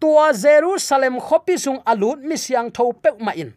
tua 0.00 0.32
jerusalem 0.32 1.20
khopi 1.20 1.56
sung 1.58 1.78
alut 1.84 2.18
mi 2.18 2.36
siang 2.36 2.70
tho 2.70 2.92
pe 2.92 3.10
ma 3.18 3.32
in. 3.32 3.52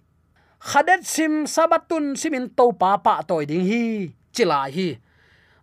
Khadet 0.60 1.04
sim 1.04 1.46
sabatun 1.48 2.16
simin 2.16 2.50
to 2.50 2.72
pa 2.72 2.98
pa 2.98 3.22
toy 3.28 3.46
ding 3.46 3.66
hi, 3.66 4.12
chila 4.34 4.68
hi 4.68 4.98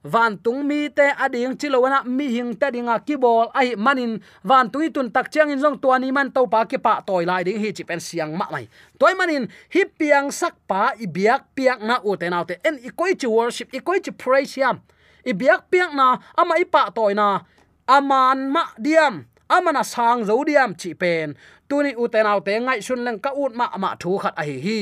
van 0.04 0.38
tung 0.38 0.64
mi 0.64 0.88
te 0.88 1.12
ading 1.18 1.56
chilowana 1.56 2.04
mi 2.04 2.28
hing 2.32 2.56
te 2.56 2.70
dinga 2.72 2.98
kibol 3.04 3.50
ai 3.54 3.76
manin. 3.76 4.20
Van 4.44 4.70
tui 4.70 4.90
tun 4.90 5.10
tak 5.10 5.30
chang 5.30 5.50
in 5.50 5.60
jong 5.60 5.78
tuani 5.80 6.12
man 6.12 6.32
to 6.32 6.46
pa 6.46 6.64
ke 6.64 6.78
pa 6.78 7.00
toy 7.00 7.24
lai 7.24 7.44
ding, 7.44 7.60
hi 7.60 7.72
chi 7.72 7.84
pen 7.84 8.00
siang 8.00 8.36
ma 8.36 8.46
mai. 8.50 8.68
Toy 8.98 9.14
manin, 9.14 9.48
hi 9.68 9.84
piang 9.84 10.32
sak 10.32 10.54
pa, 10.68 10.92
i 10.98 11.06
biak 11.06 11.52
piak 11.54 11.82
na 11.82 12.00
u 12.04 12.16
te 12.16 12.28
nau 12.30 12.44
te. 12.44 12.56
En, 12.64 12.78
i 12.82 12.90
koi 12.90 13.14
chi 13.14 13.26
worship, 13.26 13.68
i 13.74 13.80
koi 13.80 14.00
chi 14.00 14.10
praise 14.10 14.56
yam. 14.56 14.80
I 15.24 15.32
biak 15.36 15.68
piak 15.70 15.92
na 15.94 16.16
ama 16.36 16.56
i 16.56 16.64
pa 16.64 16.88
toy 16.90 17.12
na. 17.14 17.44
Aman 17.88 18.48
ma 18.50 18.64
diam 18.78 19.26
amana 19.50 19.84
sang 19.84 20.24
zo 20.24 20.44
diam, 20.46 20.74
chi 20.78 20.94
pen. 20.94 21.34
Tuni 21.68 21.92
u 21.98 22.08
te 22.08 22.22
nau 22.22 22.40
te, 22.40 22.56
ngai 22.56 22.80
sun 22.82 23.04
leng 23.04 23.20
ka 23.20 23.30
ut 23.36 23.52
ma 23.54 23.68
ma 23.76 23.94
thu 24.00 24.16
khat 24.22 24.34
a 24.38 24.42
hi 24.48 24.56
hi. 24.66 24.80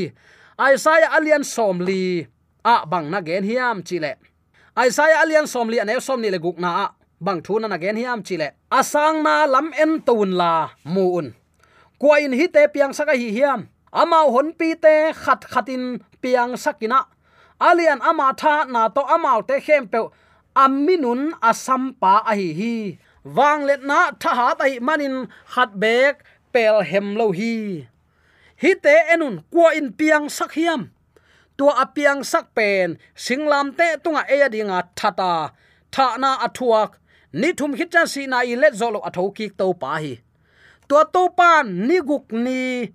Isaiah 0.58 1.14
alian 1.16 1.44
somli, 1.44 2.26
a 2.64 2.86
bang 2.86 3.10
na 3.10 3.20
gen 3.20 3.44
hiam, 3.44 3.82
chi 3.82 3.98
le. 3.98 4.12
Isaiah 4.78 5.26
alian 5.26 5.50
somli 5.50 5.82
ane 5.82 5.98
som 5.98 6.22
ni 6.22 6.30
le 6.30 6.38
guk 6.38 6.58
na 6.62 6.94
bang 7.18 7.42
thu 7.42 7.58
na 7.58 7.78
gen 7.82 7.98
hiam 7.98 8.22
chile 8.22 8.48
asang 8.70 9.26
na 9.26 9.42
lam 9.54 9.74
en 9.74 9.98
tun 10.06 10.30
la 10.40 10.70
muun 10.94 11.34
kwa 11.98 12.14
in 12.22 12.32
hi 12.38 12.46
te 12.46 12.62
piang 12.74 12.94
saka 12.94 13.14
hi 13.18 13.28
hiam 13.36 13.60
ama 13.90 14.20
hon 14.34 14.48
pi 14.58 14.68
te 14.84 14.94
khat 15.22 15.42
khatin 15.52 15.98
piang 16.22 16.54
sakina 16.54 17.10
alian 17.68 17.98
ama 18.10 18.30
tha 18.40 18.54
na 18.74 18.86
to 18.94 19.02
amau 19.14 19.42
te 19.48 19.56
khem 19.66 19.84
pe 19.92 19.98
aminun 20.64 21.22
asam 21.50 21.82
pa 22.00 22.22
a 22.30 22.32
hi 22.38 22.48
hi. 22.60 22.74
Wang 23.36 23.66
let 23.68 23.82
na 23.90 24.00
tha 24.22 24.30
ha 24.38 24.48
tai 24.60 24.78
manin 24.86 25.16
khat 25.54 25.70
bek 25.82 26.14
pel 26.52 26.76
hem 26.90 27.06
lo 27.18 27.26
hi. 27.38 27.54
Hi 28.62 28.72
te 28.84 28.94
enun 29.14 29.42
kwa 29.52 29.68
in 29.78 29.88
piang 29.98 30.26
sak 30.30 30.52
hiam 30.58 30.82
tua 31.58 31.74
apiang 31.82 32.22
sak 32.22 32.54
pen, 32.54 33.02
singlam 33.18 33.74
te 33.74 33.98
tunga 33.98 34.22
e 34.30 34.38
dinga 34.46 34.86
thata. 34.94 35.50
Tha 35.90 36.14
na 36.22 36.38
athuak, 36.46 37.02
ni 37.34 37.50
thum 37.52 37.74
hi 37.74 37.84
cha 37.90 38.06
si 38.06 38.30
na 38.30 38.46
i 38.46 38.54
let 38.54 38.78
zolo 38.78 39.02
atho 39.02 39.34
ki 39.34 39.50
to 39.58 39.74
pa 39.74 39.98
hi. 39.98 40.22
Tua 40.86 41.02
to 41.10 41.28
pan 41.34 41.66
ni 41.88 41.98
guk 41.98 42.30
ni 42.30 42.86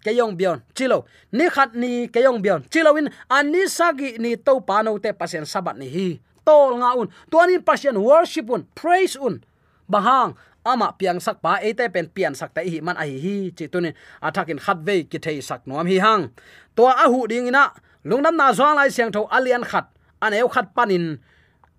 kayong 0.00 0.32
bion, 0.32 0.64
chilo. 0.72 1.04
Ni 1.36 1.44
khat 1.52 1.76
ni 1.76 2.08
kayong 2.08 2.40
bion, 2.40 2.64
chilo 2.72 2.96
in 2.96 3.12
ani 3.28 3.68
sagi 3.68 4.16
ni 4.16 4.40
to 4.40 4.64
pa 4.64 4.80
no 4.80 4.96
te 4.96 5.12
pasien 5.12 5.44
sabat 5.44 5.76
ni 5.76 5.86
hi. 5.92 6.08
Tol 6.40 6.80
nga 6.80 6.96
un. 6.96 7.12
Tuan 7.28 7.52
in 7.52 7.60
pasien 7.60 8.00
worship 8.00 8.48
un, 8.48 8.64
praise 8.72 9.20
un. 9.20 9.44
Bahang, 9.90 10.40
ama 10.64 10.96
piang 10.96 11.20
sak 11.20 11.44
pa 11.44 11.60
e 11.60 11.76
ate 11.76 11.92
pen 11.92 12.08
pian 12.08 12.32
sak 12.32 12.56
ta 12.56 12.64
hi 12.64 12.80
man 12.80 12.96
a 12.96 13.04
hi 13.04 13.20
hi, 13.20 13.36
chi 13.52 13.68
tunin. 13.68 13.92
Athakin 14.24 14.56
khat 14.56 14.80
ve 14.88 15.04
ki 15.04 15.20
thei 15.20 15.44
sak 15.44 15.68
nom 15.68 15.84
hi 15.84 16.00
hang. 16.00 16.32
To 16.80 16.88
a 16.88 17.04
hu 17.12 17.28
ding 17.28 17.52
ina 17.52 17.76
lungnam 18.04 18.36
na 18.36 18.52
zong 18.52 18.74
lai 18.76 18.90
siang 18.90 19.12
tho 19.12 19.28
alian 19.36 19.64
khat, 19.64 19.86
an 20.22 20.34
eu 20.34 20.48
khat 20.48 20.74
panin. 20.74 21.18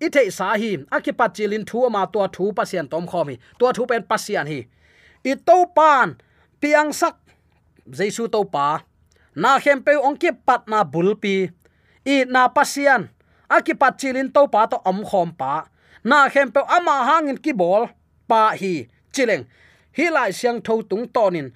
I 0.02 0.08
thei 0.08 0.30
sa 0.30 0.46
hi 0.60 0.70
akipat 0.90 1.30
chilin 1.36 1.64
thu 1.68 1.88
ma 1.94 2.02
to 2.06 2.26
thu 2.34 2.52
pasian 2.58 2.86
tom 2.90 3.06
khomi 3.06 3.34
to 3.58 3.72
thu 3.76 3.86
pen 3.86 4.02
pasian 4.10 4.46
hi. 4.52 4.60
I 5.30 5.34
to 5.46 5.56
pan, 5.76 6.18
piang 6.60 6.90
sak 7.00 7.14
jaisu 7.98 8.26
to 8.34 8.40
pa. 8.54 8.82
Na 9.34 9.58
khem 9.62 9.78
pe 9.86 9.92
ong 10.06 10.16
ki 10.22 10.30
pat 10.46 10.62
na 10.68 10.78
bulpi 10.92 11.36
i 12.04 12.16
na 12.34 12.48
pasian 12.48 13.02
akipat 13.56 13.94
chilin 14.00 14.28
to 14.34 14.42
pa 14.52 14.66
to 14.66 14.76
om 14.90 14.98
khom 15.08 15.30
pa. 15.40 15.54
Na 16.04 16.28
khem 16.28 16.50
pe 16.54 16.60
ama 16.76 16.96
hangin 17.08 17.38
ki 17.44 17.52
bol 17.52 17.86
pa 18.28 18.42
hi. 18.60 18.74
Chileng, 19.14 19.44
hi 19.96 20.06
lai 20.10 20.30
siang 20.32 20.58
tho 20.66 20.82
tung 20.82 21.06
tonin 21.14 21.52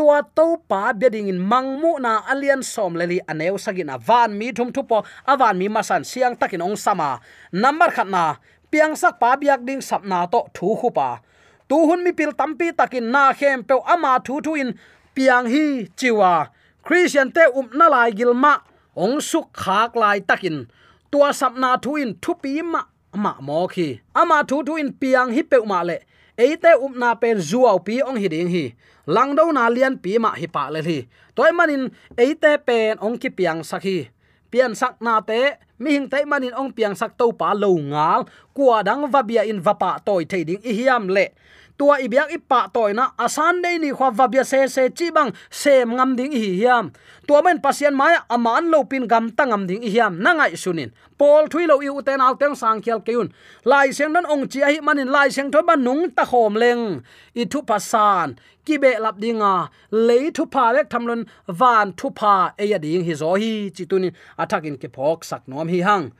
tua 0.00 0.24
to 0.24 0.56
pa 0.64 0.96
beding 0.96 1.28
in 1.28 1.36
mangmu 1.36 2.00
na 2.00 2.24
alian 2.24 2.64
som 2.64 2.96
leli 2.96 3.20
aneu 3.28 3.60
sagina 3.60 4.00
van 4.00 4.32
mi 4.32 4.48
thum 4.48 4.72
thu 4.72 4.80
po 4.88 5.04
awan 5.28 5.60
mi 5.60 5.68
masan 5.68 6.08
siang 6.08 6.32
takin 6.40 6.64
ong 6.64 6.72
sama 6.72 7.20
number 7.52 7.92
khat 7.92 8.08
na, 8.08 8.40
piang 8.72 8.96
sak 8.96 9.20
pa 9.20 9.36
biak 9.36 9.60
ding 9.68 9.84
sap 9.84 10.00
na 10.08 10.24
to 10.24 10.40
thu 10.56 10.72
khu 10.80 10.88
pa. 10.88 11.20
Tu 11.68 11.76
hun 11.76 12.00
mi 12.00 12.16
pil 12.16 12.32
tampi 12.32 12.72
takin 12.72 13.12
na 13.12 13.36
khem 13.36 13.60
pe 13.68 13.76
ama 13.84 14.16
thu 14.24 14.40
thu 14.40 14.56
in 14.56 14.72
piang 15.12 15.44
hi 15.52 15.84
chiwa. 16.00 16.48
Christian 16.80 17.28
te 17.36 17.44
um 17.52 17.68
na 17.76 17.92
lai 17.92 18.10
gilma 18.16 18.64
ong 18.96 19.20
suk 19.20 19.52
khak 19.52 19.92
lai 20.00 20.24
takin 20.24 20.64
tua 21.12 21.28
sap 21.36 21.52
na 21.60 21.76
thu 21.76 22.00
in 22.00 22.16
thu 22.24 22.32
pi 22.40 22.64
ma 22.64 22.88
ma 23.12 23.36
mo 23.46 23.68
khi. 23.68 24.00
Ama 24.16 24.48
thu 24.48 24.64
thu 24.64 24.80
in 24.80 24.96
piang 24.96 25.28
hi 25.28 25.44
pe 25.44 25.60
ma 25.60 25.84
le 25.84 26.00
eite 26.40 26.72
upna 26.80 27.12
na 27.12 27.18
pen 27.20 27.36
zuaw 27.36 27.76
pi 27.84 28.00
ong 28.00 28.16
hiding 28.16 28.48
hi. 28.48 28.64
Langdo 29.04 29.44
na 29.52 29.68
lian 29.68 30.00
pi 30.00 30.16
ma 30.16 30.32
hi 30.40 30.48
pa 30.48 30.72
le 30.72 30.80
hi. 30.80 30.98
Toy 31.36 31.52
manin 31.52 31.92
eite 32.16 32.56
pen 32.64 32.96
ong 33.04 33.20
ki 33.20 33.28
piang 33.36 33.60
sakhi 33.60 34.08
pian 34.50 34.74
sak 34.74 34.98
na 34.98 35.22
te, 35.22 35.62
mi 35.78 35.94
hing 35.94 36.10
te 36.10 36.26
manin 36.26 36.50
ong 36.58 36.74
piang 36.74 36.98
sak 36.98 37.14
to 37.14 37.30
pa 37.30 37.54
lo 37.54 37.70
ngal. 37.78 38.26
Kwa 38.50 38.82
dang 38.82 39.06
va 39.06 39.22
bia 39.22 39.46
in 39.46 39.62
va 39.62 39.78
pa 39.78 40.02
toy 40.02 40.26
thading 40.26 40.60
i 40.66 40.74
hiam 40.74 41.06
le 41.06 41.30
tua 41.80 41.96
ibyak 41.96 42.28
ipa 42.28 42.68
toina 42.68 43.04
asan 43.16 43.64
dei 43.64 43.80
ni 43.80 43.88
khwa 43.96 44.12
vabya 44.12 44.44
se 44.44 44.68
se 44.68 44.82
chi 44.92 45.08
bang 45.16 45.32
se 45.48 45.74
ngam 45.88 46.10
ding 46.18 46.32
hi 46.32 46.50
hiam. 46.60 46.92
Tua 47.26 47.40
men 47.42 47.58
pasien 47.64 47.94
maya 47.96 48.20
aman 48.28 48.68
lo 48.72 48.84
pin 48.84 49.08
gam 49.08 49.32
tangam 49.32 49.64
ding 49.68 49.80
hi 49.80 49.90
hiam. 49.94 50.20
Nangai 50.24 50.52
sunin 50.62 50.90
pol 51.18 51.48
thui 51.48 51.64
lo 51.70 51.80
yu 51.80 51.94
ten 52.06 52.20
al 52.20 52.34
teng 52.40 52.54
sang 52.60 52.82
khial 52.84 53.00
keun 53.06 53.32
lai 53.64 53.88
seng 53.96 54.12
nan 54.12 54.28
ong 54.32 54.44
chi 54.52 54.60
hi 54.60 54.80
manin. 54.86 55.08
Lai 55.08 55.28
seng 55.36 55.48
thoi 55.52 55.62
ban 55.68 55.80
nung 55.86 56.10
ta 56.16 56.24
khom 56.30 56.54
leng. 56.62 57.00
I 57.40 57.44
thu 57.52 57.62
pasan 57.68 58.36
ki 58.66 58.76
be 58.82 58.90
lap 59.04 59.16
dinga 59.22 59.54
le 60.06 60.18
thu 60.36 60.44
pa 60.54 60.64
vek 60.76 60.86
thamlon 60.92 61.24
van 61.60 61.86
thu 61.98 62.10
pa 62.20 62.52
e 62.62 62.64
ya 62.72 62.78
ding 62.84 63.04
hi 63.08 63.14
zo 63.22 63.30
hi. 63.40 63.52
Chi 63.76 63.84
tunin 63.90 64.12
athakin 64.42 64.76
ke 64.76 64.88
phok 64.96 65.24
sak 65.24 65.42
nom 65.48 65.68
hi 65.72 65.80
hang. 65.88 66.12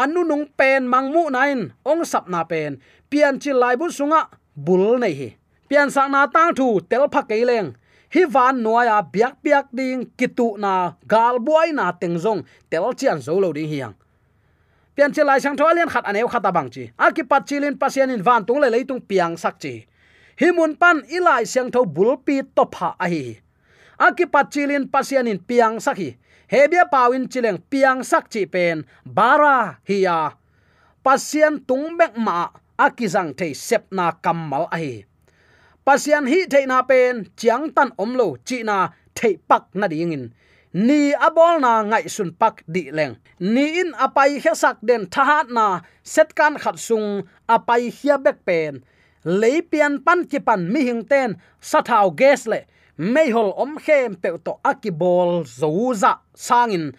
Anu 0.00 0.22
nung 0.30 0.46
pen 0.58 0.86
mangmu 0.92 1.22
nain 1.34 1.60
ong 1.90 2.04
sap 2.04 2.24
na 2.32 2.40
pen. 2.50 2.78
Pian 3.10 3.34
chi 3.42 3.50
lai 3.62 3.74
bu 3.80 3.90
sunga 3.90 4.22
bul 4.64 4.98
nei 4.98 5.14
hi. 5.14 5.28
Pian 5.68 5.90
sang 5.90 6.10
na 6.10 6.26
tang 6.26 6.54
thu 6.58 6.80
tel 6.90 7.06
pha 7.12 7.22
ke 7.30 7.36
leng. 7.50 7.68
Hi 8.14 8.22
van 8.34 8.62
noya 8.64 8.98
biak 9.14 9.34
biak 9.44 9.66
ding 9.78 10.10
kitu 10.18 10.56
na 10.58 10.72
gal 11.06 11.38
buai 11.38 11.72
na 11.72 11.92
teng 11.92 12.16
zong 12.24 12.40
tel 12.70 12.92
chian 12.98 13.18
zo 13.26 13.38
lo 13.40 13.52
ding 13.52 13.68
hiang. 13.68 13.94
Pian 14.96 15.12
che 15.14 15.22
lai 15.24 15.38
sang 15.40 15.56
tho 15.56 15.64
alian 15.70 15.88
khat 15.88 16.04
aneu 16.10 16.28
khata 16.32 16.50
bang 16.52 16.70
chi. 16.74 16.84
A 16.98 17.12
ki 17.12 17.22
pat 17.22 17.46
chilin 17.48 17.78
pasian 17.78 18.10
in 18.10 18.22
van 18.22 18.44
tung 18.46 18.60
le 18.60 18.68
leitung 18.70 19.00
piang 19.00 19.36
sak 19.36 19.60
chi. 19.62 19.74
Hi 20.40 20.48
mun 20.50 20.74
pan 20.76 21.02
ilai 21.16 21.44
sang 21.46 21.70
tho 21.70 21.84
bul 21.84 22.16
pi 22.26 22.42
to 22.56 22.64
pha 22.74 22.88
a 22.98 23.06
hi 23.08 23.38
a 23.98 24.14
ki 24.14 24.26
pat 24.26 24.50
chilin 24.50 24.86
pasian 24.86 25.26
in 25.26 25.38
piang 25.38 25.80
sak 25.80 25.98
hi. 25.98 26.16
Hebia 26.48 26.88
pawin 26.88 27.28
chileng 27.28 27.58
piang 27.70 28.00
sak 28.00 28.30
chi 28.32 28.46
pen. 28.46 28.86
Bara 29.04 29.78
hiya 29.84 30.32
pasian 31.04 31.60
tung 31.68 31.98
bek 31.98 32.16
ma 32.16 32.48
akizang 32.78 33.32
thei 33.38 33.52
sep 33.66 33.84
na 33.90 34.06
kamal 34.24 34.64
ai, 34.76 35.04
pasian 35.84 36.26
hi 36.30 36.38
thei 36.52 36.64
na 36.70 36.78
pen 36.90 37.26
chiang 37.38 37.66
tan 37.76 37.90
omlo 38.02 38.36
chi 38.46 38.62
na 38.62 38.76
thei 39.18 39.34
pak 39.48 39.64
na 39.74 39.86
ding 39.92 40.12
in. 40.16 40.24
Ni 40.86 41.00
abol 41.26 41.60
na 41.64 41.82
ngai 41.90 42.06
sun 42.14 42.30
pak 42.40 42.56
di 42.74 42.82
leng. 42.96 43.14
Ni 43.40 43.64
in 43.80 43.90
apai 44.04 44.30
khe 44.42 44.52
sak 44.62 44.76
den 44.88 45.02
thahat 45.14 45.48
na 45.56 45.66
set 46.02 46.28
kan 46.38 46.54
khat 46.62 46.76
sung 46.86 47.08
apai 47.48 47.82
hia 47.96 48.16
bek 48.24 48.38
pen. 48.46 48.74
Leipian 49.40 49.94
pan 50.06 50.20
ki 50.30 50.38
pan 50.46 50.60
mi 50.72 50.80
hing 50.88 51.02
ten 51.10 51.30
sathau 51.70 52.06
ges 52.20 52.46
le. 52.46 52.60
Mei 52.98 53.30
hol 53.30 53.50
om 53.62 53.72
khem 53.84 54.14
pe 54.22 54.28
to 54.44 54.52
akibol 54.70 55.30
zouza 55.60 56.12
sangin 56.46 56.92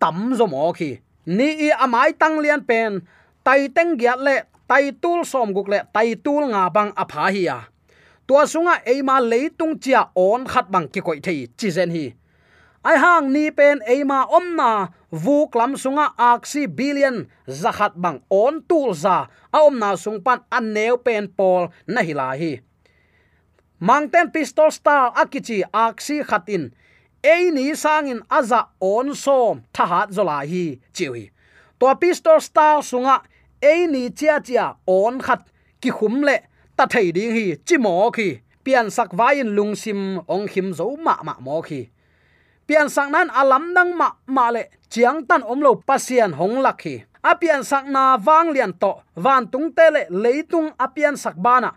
tam 0.00 0.34
zo 0.38 0.46
mo 0.46 0.72
khi 0.78 0.90
ni 1.26 1.48
i 1.66 1.68
amai 1.84 2.12
tang 2.20 2.36
lian 2.44 2.62
pen 2.70 3.00
tai 3.44 3.68
teng 3.76 3.96
giat 4.00 4.20
le 4.26 4.36
tai 4.68 4.92
tul 5.02 5.24
som 5.24 5.52
guk 5.52 5.68
le 5.68 5.78
tai 5.92 6.14
tul 6.24 6.48
nga 6.52 6.68
bang 6.70 6.92
apha 6.96 7.30
hi 7.34 7.44
ya 7.50 7.58
tua 8.26 8.46
sunga 8.46 8.80
eima 8.86 9.20
leitung 9.20 9.78
chia 9.78 10.08
on 10.14 10.44
khat 10.46 10.70
bang 10.70 10.88
ki 10.88 11.00
koi 11.00 11.20
thei, 11.20 11.46
chi 11.58 11.70
zen 11.70 11.90
hi. 11.90 12.14
Ai 12.84 12.96
hang 12.98 13.32
ni 13.32 13.50
pen 13.50 13.80
eima 13.88 14.24
omna 14.38 14.88
vu 15.12 15.48
klam 15.52 15.76
sunga 15.76 16.06
aksi 16.16 16.66
billion 16.66 17.26
zakhat 17.48 17.92
bang 17.96 18.20
on 18.30 18.62
tul 18.68 18.94
za, 18.94 19.26
a 19.52 19.58
omna 19.68 19.96
sung 19.96 20.20
pan 20.24 20.40
an 20.50 20.72
neu 20.74 20.96
pen 20.96 21.28
pol 21.28 21.68
na 21.86 22.00
hila 22.00 22.32
hi. 22.40 22.60
Mangten 23.80 24.32
pistol 24.32 24.70
star 24.70 25.12
akichi 25.12 25.62
aksi 25.72 26.24
khatin 26.24 26.72
ei 27.24 27.50
ni 27.50 27.74
sangin 27.76 28.20
aza 28.30 28.68
on 28.80 29.14
som 29.14 29.60
thahat 29.72 30.12
zola 30.12 30.40
hi 30.44 30.80
chiwi 30.92 31.30
to 31.78 31.86
pistol 32.00 32.40
star 32.40 32.82
sunga 32.82 33.20
ei 33.70 33.80
ni 33.94 34.02
chia 34.18 34.36
chia 34.46 34.66
on 34.86 35.14
khat 35.26 35.40
ki 35.80 35.90
khum 35.98 36.14
le 36.28 36.36
ta 36.76 36.84
thei 36.92 37.08
ding 37.16 37.32
hi 37.36 37.44
chi 37.66 37.76
mo 37.84 38.10
khi 38.16 38.28
pian 38.64 38.86
sak 38.96 39.08
vain 39.18 39.48
lung 39.56 39.74
sim 39.82 40.00
ong 40.34 40.46
him 40.52 40.68
zo 40.78 40.86
ma 41.06 41.14
ma 41.26 41.34
mo 41.46 41.56
khi 41.68 41.80
pian 42.66 42.88
sak 42.94 43.08
nan 43.14 43.28
alam 43.40 43.64
dang 43.76 43.92
ma 44.00 44.08
ma 44.26 44.46
le 44.54 44.62
chiang 44.92 45.18
tan 45.28 45.42
om 45.52 45.60
lo 45.66 45.72
pasian 45.88 46.32
hong 46.38 46.56
lak 46.64 46.78
hi 46.84 46.94
apian 47.30 47.64
sak 47.70 47.84
na 47.94 48.20
wang 48.26 48.52
lian 48.54 48.72
to 48.82 48.92
van 49.24 49.44
tung 49.52 49.68
te 49.76 49.86
le 49.94 50.02
leitung 50.22 50.68
apian 50.84 51.16
sak 51.16 51.36
bana 51.44 51.70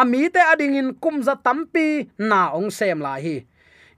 ami 0.00 0.28
te 0.34 0.40
ading 0.52 0.74
in 0.80 0.90
kum 1.02 1.16
za 1.26 1.34
tampi 1.34 2.08
na 2.18 2.52
ong 2.58 2.70
sem 2.70 3.00
la 3.06 3.14
hi 3.24 3.36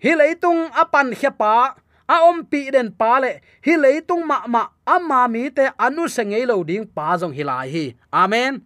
hi 0.02 0.12
leitung 0.20 0.70
apan 0.82 1.10
pa 1.38 1.74
a 2.08 2.22
om 2.28 2.44
pi 2.44 2.70
den 2.70 2.92
pa 2.92 3.18
le, 3.18 3.40
hi 3.64 3.76
leitung 3.76 4.26
ma 4.26 4.46
ma 4.46 4.66
amma 4.86 5.28
mi 5.28 5.50
te 5.50 5.68
anu 5.78 6.08
sengei 6.08 6.46
lo 6.46 6.62
ding 6.64 6.86
pa 6.86 7.16
jong 7.20 7.34
hilai 7.34 7.68
hi. 7.70 7.84
Amen. 8.12 8.62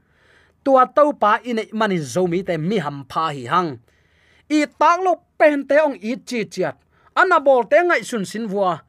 Tua 0.64 0.86
to 0.96 1.12
pa 1.12 1.38
in 1.44 1.60
manin 1.72 2.02
zo 2.02 2.26
mi 2.26 2.42
te 2.42 2.56
mi 2.56 2.78
ham 2.78 3.04
pha 3.10 3.28
hi 3.36 3.46
hang. 3.46 3.78
I 4.48 4.66
tak 4.80 5.00
lo 5.04 5.14
pen 5.38 5.66
te 5.68 5.76
ong 5.86 5.98
i 6.02 6.16
chi 6.28 6.44
chiat. 6.44 6.76
Anabol 7.16 7.68
te 7.70 7.78
ngai 7.82 8.02
sun 8.04 8.24
sin 8.24 8.46
vua. 8.48 8.80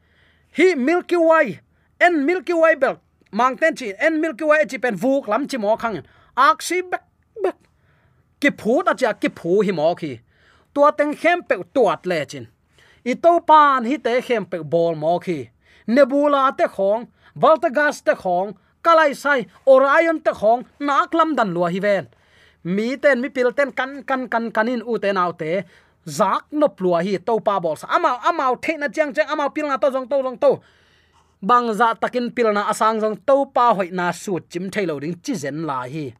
Hi 0.56 0.74
milky 0.74 1.16
way, 1.16 1.60
en 2.00 2.24
milky 2.26 2.52
way 2.52 2.74
belt 2.74 2.98
mang 3.32 3.56
ten 3.56 3.74
chi, 3.74 3.92
en 3.98 4.20
milky 4.20 4.44
way 4.44 4.64
chi 4.66 4.78
pen 4.78 4.96
vuk 4.96 5.28
lam 5.28 5.46
chi 5.48 5.58
mo 5.58 5.76
khang 5.76 6.02
ak 6.36 6.62
si 6.62 6.82
bek 6.82 7.04
bek. 7.42 7.56
Ki 8.40 8.50
phu 8.50 8.82
ta 8.86 8.94
cha 8.94 9.12
ki 9.12 9.28
phu 9.28 9.62
hi 9.62 9.72
mo 9.72 9.94
khi. 9.94 10.18
Tua 10.74 10.90
teng 10.92 11.14
khem 11.14 11.42
pe, 11.42 11.56
tuat 11.74 12.06
le 12.06 12.24
chin 12.24 12.46
i 13.04 13.14
to 13.14 13.40
pan 13.40 13.84
hi 13.84 13.96
te 13.98 14.20
khem 14.20 14.44
pe 14.44 14.58
bol 14.62 14.94
mo 14.94 15.18
khi. 15.18 15.48
Nebula 15.86 16.52
te 16.58 16.66
khong 16.68 17.06
voltagas 17.34 18.02
te 18.02 18.14
khong 18.14 18.52
kalai 18.82 19.14
sai 19.14 19.46
orion 19.66 20.20
te 20.20 20.32
khong, 20.32 20.62
nak 20.80 21.14
lam 21.14 21.34
dan 21.36 21.52
lua 21.54 21.68
hi 21.68 21.80
ven. 21.80 22.06
Mi 22.64 22.96
ten, 22.96 23.20
mi 23.20 23.28
pil 23.28 23.52
ten, 23.52 23.72
kan 23.72 24.02
kan 24.02 24.28
kan, 24.28 24.50
kanin 24.50 24.82
u 24.82 24.98
te 24.98 25.12
nau 25.12 25.32
te. 25.32 25.62
Zak 26.06 26.44
no 26.52 26.68
plua 26.68 27.02
hi 27.04 27.18
to 27.18 27.38
pa 27.46 27.60
bol 27.60 27.76
sa 27.76 27.86
amao 27.96 28.16
amao 28.28 28.56
the 28.62 28.76
na 28.76 28.88
chang 28.88 29.12
chang 29.12 29.28
amao 29.28 29.54
pil 29.54 29.68
na 29.68 29.76
to 29.76 29.90
jong 29.90 30.08
to 30.08 30.22
jong 30.22 30.38
to. 30.38 30.60
Bang 31.42 31.72
za 31.74 31.94
takin 31.94 32.30
pil 32.30 32.52
na 32.52 32.62
asang 32.72 33.00
jong 33.00 33.16
to 33.26 33.46
pa 33.54 33.74
hoi 33.74 33.90
na 33.92 34.10
su 34.12 34.38
chim 34.50 34.70
thailo 34.70 35.00
ding 35.00 35.16
chi 35.24 35.34
zen 35.34 35.66
la 35.66 35.82
hi. 35.82 36.14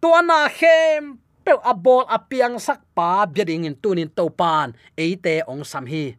To 0.00 0.10
na 0.22 0.48
khem 0.48 1.18
pe 1.46 1.54
abol 1.62 2.02
apiang 2.10 2.58
sak 2.58 2.82
pa 2.90 3.22
biading 3.22 3.70
in 3.70 3.78
tunin 3.78 4.10
to 4.10 4.26
pan. 4.26 4.74
Eite 4.98 5.46
ong 5.46 5.62
sam 5.62 5.86
hi. 5.86 6.18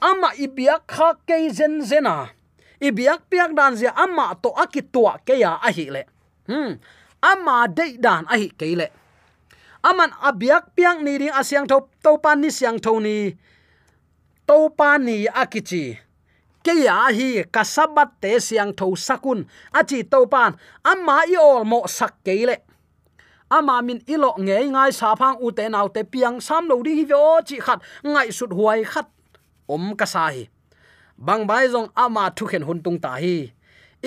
Ama 0.00 0.32
ibiak 0.40 0.88
kha 0.88 1.20
ke 1.28 1.36
zen 1.52 1.84
zena. 1.84 2.32
Ibiak 2.80 3.28
piak 3.28 3.52
dan 3.52 3.76
zia 3.76 3.92
ama 3.92 4.32
to 4.40 4.48
akitua 4.56 5.20
ke 5.20 5.36
ya 5.36 5.60
a 5.60 5.68
hi 5.68 5.92
le. 5.92 6.08
Hmm. 6.48 6.80
Ama 7.20 7.68
de 7.68 8.00
dan 8.00 8.24
a 8.24 8.40
hi 8.40 8.48
ke 8.48 8.72
le. 8.72 8.88
Aman 9.84 10.16
abiak 10.24 10.72
piang 10.72 11.04
ni 11.04 11.20
ding 11.20 11.36
asyang 11.36 11.68
tho 11.68 11.92
to 12.00 12.16
pan 12.16 12.40
ni 12.40 12.48
syang 12.48 12.80
tho 12.80 12.96
ni. 13.04 13.36
To 14.48 14.72
pan 14.72 15.04
ni 15.04 15.28
akichi 15.28 16.00
ke 16.64 16.72
ya 16.72 17.12
hi 17.12 17.44
kasabat 17.44 18.16
te 18.16 18.40
syang 18.40 18.72
tho 18.72 18.96
sakun. 18.96 19.44
Achi 19.76 20.08
to 20.08 20.24
pan. 20.24 20.56
Amma 20.80 21.28
i 21.28 21.36
ol 21.36 21.68
mo 21.68 21.84
sak 21.84 22.24
ke 22.24 22.48
le 22.48 22.63
ama 23.56 23.76
min 23.86 24.00
ilo 24.14 24.30
ngei 24.46 24.66
ngai 24.74 24.92
sa 24.98 25.08
phang 25.20 25.36
u 25.44 25.48
te 25.56 25.64
nau 25.74 25.86
te 25.94 26.02
piang 26.12 26.36
sam 26.46 26.62
lo 26.70 26.74
ding 26.84 26.96
hi 26.98 27.04
vo 27.10 27.40
chi 27.48 27.56
khat 27.66 27.78
ngai 28.12 28.28
sut 28.38 28.50
huai 28.56 28.80
khat 28.92 29.06
om 29.74 29.84
ka 29.98 30.06
sa 30.14 30.24
hi. 30.34 30.44
Bang 31.26 31.46
bai 31.46 31.64
zong 31.72 31.88
ama 31.94 32.24
thu 32.36 32.44
khen 32.50 32.62
hun 32.66 32.82
tung 32.84 32.98
ta 33.04 33.12
hi. 33.22 33.36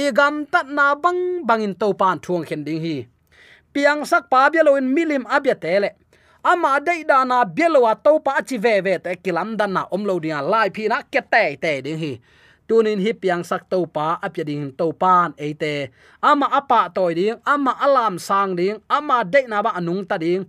E 0.04 0.06
gam 0.18 0.46
tat 0.52 0.68
na 0.78 0.96
bang 1.04 1.22
bangin 1.48 1.74
to 1.82 1.88
pan 2.00 2.18
thuang 2.24 2.44
khen 2.48 2.64
ding 2.68 2.82
hi. 2.86 2.96
Piang 3.74 4.06
sak 4.10 4.24
pa 4.32 4.50
bia 4.52 4.64
lo 4.68 4.76
in 4.76 4.88
milim 4.96 5.24
abia 5.36 5.56
tele 5.64 5.90
ama 6.44 6.80
dei 6.88 7.04
da 7.10 7.24
na 7.24 7.38
bia 7.56 7.70
lo 7.70 7.82
to 8.06 8.12
pa 8.26 8.34
chi 8.48 8.58
ve 8.58 8.76
ve 8.86 8.94
te 9.04 9.12
kilam 9.24 9.50
dan 9.60 9.74
na 9.74 9.82
om 9.96 10.04
lo 10.10 10.20
dia 10.20 10.42
lai 10.42 10.70
phi 10.76 10.84
na 10.92 10.98
ke 11.14 11.22
te 11.32 11.44
te 11.64 11.72
ding 11.86 12.00
hi 12.04 12.14
tunin 12.68 13.00
hi 13.00 13.16
piang 13.16 13.48
sak 13.48 13.72
to 13.72 13.88
pa 13.88 14.20
apya 14.20 14.44
ding 14.44 14.76
to 14.76 14.92
pan 14.92 15.32
eite 15.40 15.90
ama 16.20 16.52
apa 16.52 16.92
toy 16.92 17.16
ding, 17.16 17.40
ama 17.48 17.72
alam 17.80 18.20
sang 18.20 18.60
ding, 18.60 18.84
ama 18.92 19.24
de 19.24 19.48
na 19.48 19.64
ba 19.64 19.72
anung 19.80 20.04
ta 20.04 20.20
ding. 20.20 20.44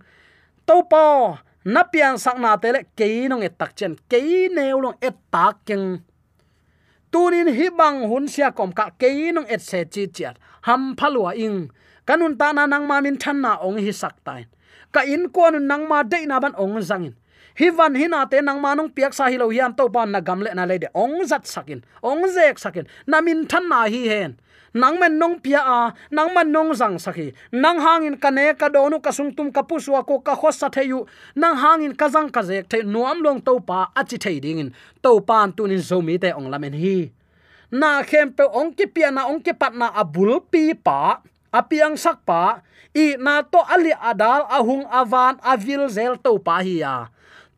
To 0.67 0.83
po 0.83 1.39
na 1.63 1.87
piang 1.87 2.19
sak 2.19 2.35
na 2.37 2.59
te 2.59 2.75
le 2.75 2.83
ke 2.93 3.25
nong 3.31 3.41
et 3.41 3.55
tak 3.55 3.71
chen 3.79 3.95
ke 4.11 4.51
neu 4.51 4.77
long 4.83 4.99
et 4.99 5.15
tak 5.31 5.63
keng. 5.63 6.03
Tunin 7.09 7.49
hi 7.49 7.67
bang 7.73 8.05
hun 8.05 8.27
sia 8.27 8.51
kom 8.51 8.75
ka 8.75 8.91
ke 8.99 9.31
nong 9.31 9.47
et 9.47 9.63
se 9.63 9.87
chi 9.87 10.11
chiat, 10.11 10.35
ham 10.67 10.93
phalwa 10.99 11.31
ing. 11.33 11.71
Kanun 12.05 12.37
ta 12.37 12.51
na 12.51 12.67
nang 12.67 12.85
ma 12.85 13.01
min 13.01 13.17
than 13.17 13.41
na 13.41 13.57
ong 13.63 13.79
hi 13.79 13.91
sak 13.95 14.19
tai 14.27 14.43
ka 14.91 15.01
in 15.05 15.29
ko 15.31 15.49
nang 15.49 15.87
ma 15.87 16.03
de 16.03 16.19
na 16.27 16.37
ban 16.43 16.53
ong 16.59 16.83
zangin 16.83 17.15
hi 17.59 17.67
van 17.75 17.95
hi 17.99 18.07
na 18.07 18.23
te 18.23 18.39
nang 18.39 18.63
manung 18.63 18.87
piak 18.87 19.11
sa 19.11 19.27
hi 19.27 19.35
lo 19.35 19.51
hiam 19.51 19.75
to 19.75 19.91
pan 19.91 20.15
na 20.15 20.23
gamle 20.23 20.47
na 20.55 20.63
le 20.63 20.79
de 20.79 20.87
ong 20.95 21.27
zat 21.27 21.43
sakin. 21.43 21.83
Ong 21.99 22.23
zek 22.31 22.55
sakin. 22.55 22.87
Namin 23.03 23.43
than 23.51 23.67
na 23.67 23.83
hi 23.83 24.07
hen. 24.07 24.39
Nang 24.71 25.01
men 25.01 25.17
nong 25.17 25.41
pia 25.41 25.59
a, 25.59 25.91
nang 26.13 26.31
man 26.31 26.53
nong 26.53 26.71
zang 26.77 26.95
sakhi. 27.01 27.33
Nang 27.51 27.81
hangin 27.81 28.15
kane 28.21 28.53
ka 28.53 28.69
donu, 28.69 29.01
ka 29.01 29.09
sung 29.09 29.33
tum 29.33 29.49
ka 29.51 29.65
puswa 29.65 30.05
ko 30.05 30.21
ka 30.21 30.37
khos 30.37 30.61
sa 30.61 30.69
theyu. 30.69 31.09
Nang 31.35 31.57
hangin 31.57 31.97
ka 31.97 32.07
zang, 32.07 32.29
ka 32.29 32.45
zek 32.45 32.69
the 32.69 32.85
nuam 32.85 33.19
long 33.25 33.41
to 33.41 33.59
pa, 33.59 33.89
achi 33.97 34.21
thei 34.21 34.39
ding 34.39 34.59
in 34.61 34.69
to 35.01 35.19
pan 35.25 35.51
tunin 35.51 35.81
zomi 35.81 36.21
te 36.21 36.29
ong 36.31 36.53
lamen 36.53 36.77
hi. 36.77 37.09
Na 37.73 38.05
khem 38.05 38.29
pe 38.31 38.45
ong 38.45 38.77
ki 38.77 38.85
pia 38.93 39.09
na, 39.09 39.25
ong 39.25 39.41
ki 39.41 39.57
pat 39.57 39.73
na 39.73 39.89
abul 39.89 40.37
pi 40.37 40.77
pa 40.77 41.19
apiang 41.49 41.97
sak 41.97 42.21
pa, 42.23 42.61
i 42.93 43.17
na 43.17 43.41
to 43.41 43.57
ali 43.67 43.89
adal 43.89 44.45
ahung 44.53 44.85
avan 44.85 45.41
avil 45.41 45.89
zel 45.89 46.13
to 46.21 46.37
pa 46.37 46.61
hi 46.61 46.85
ya 46.85 47.09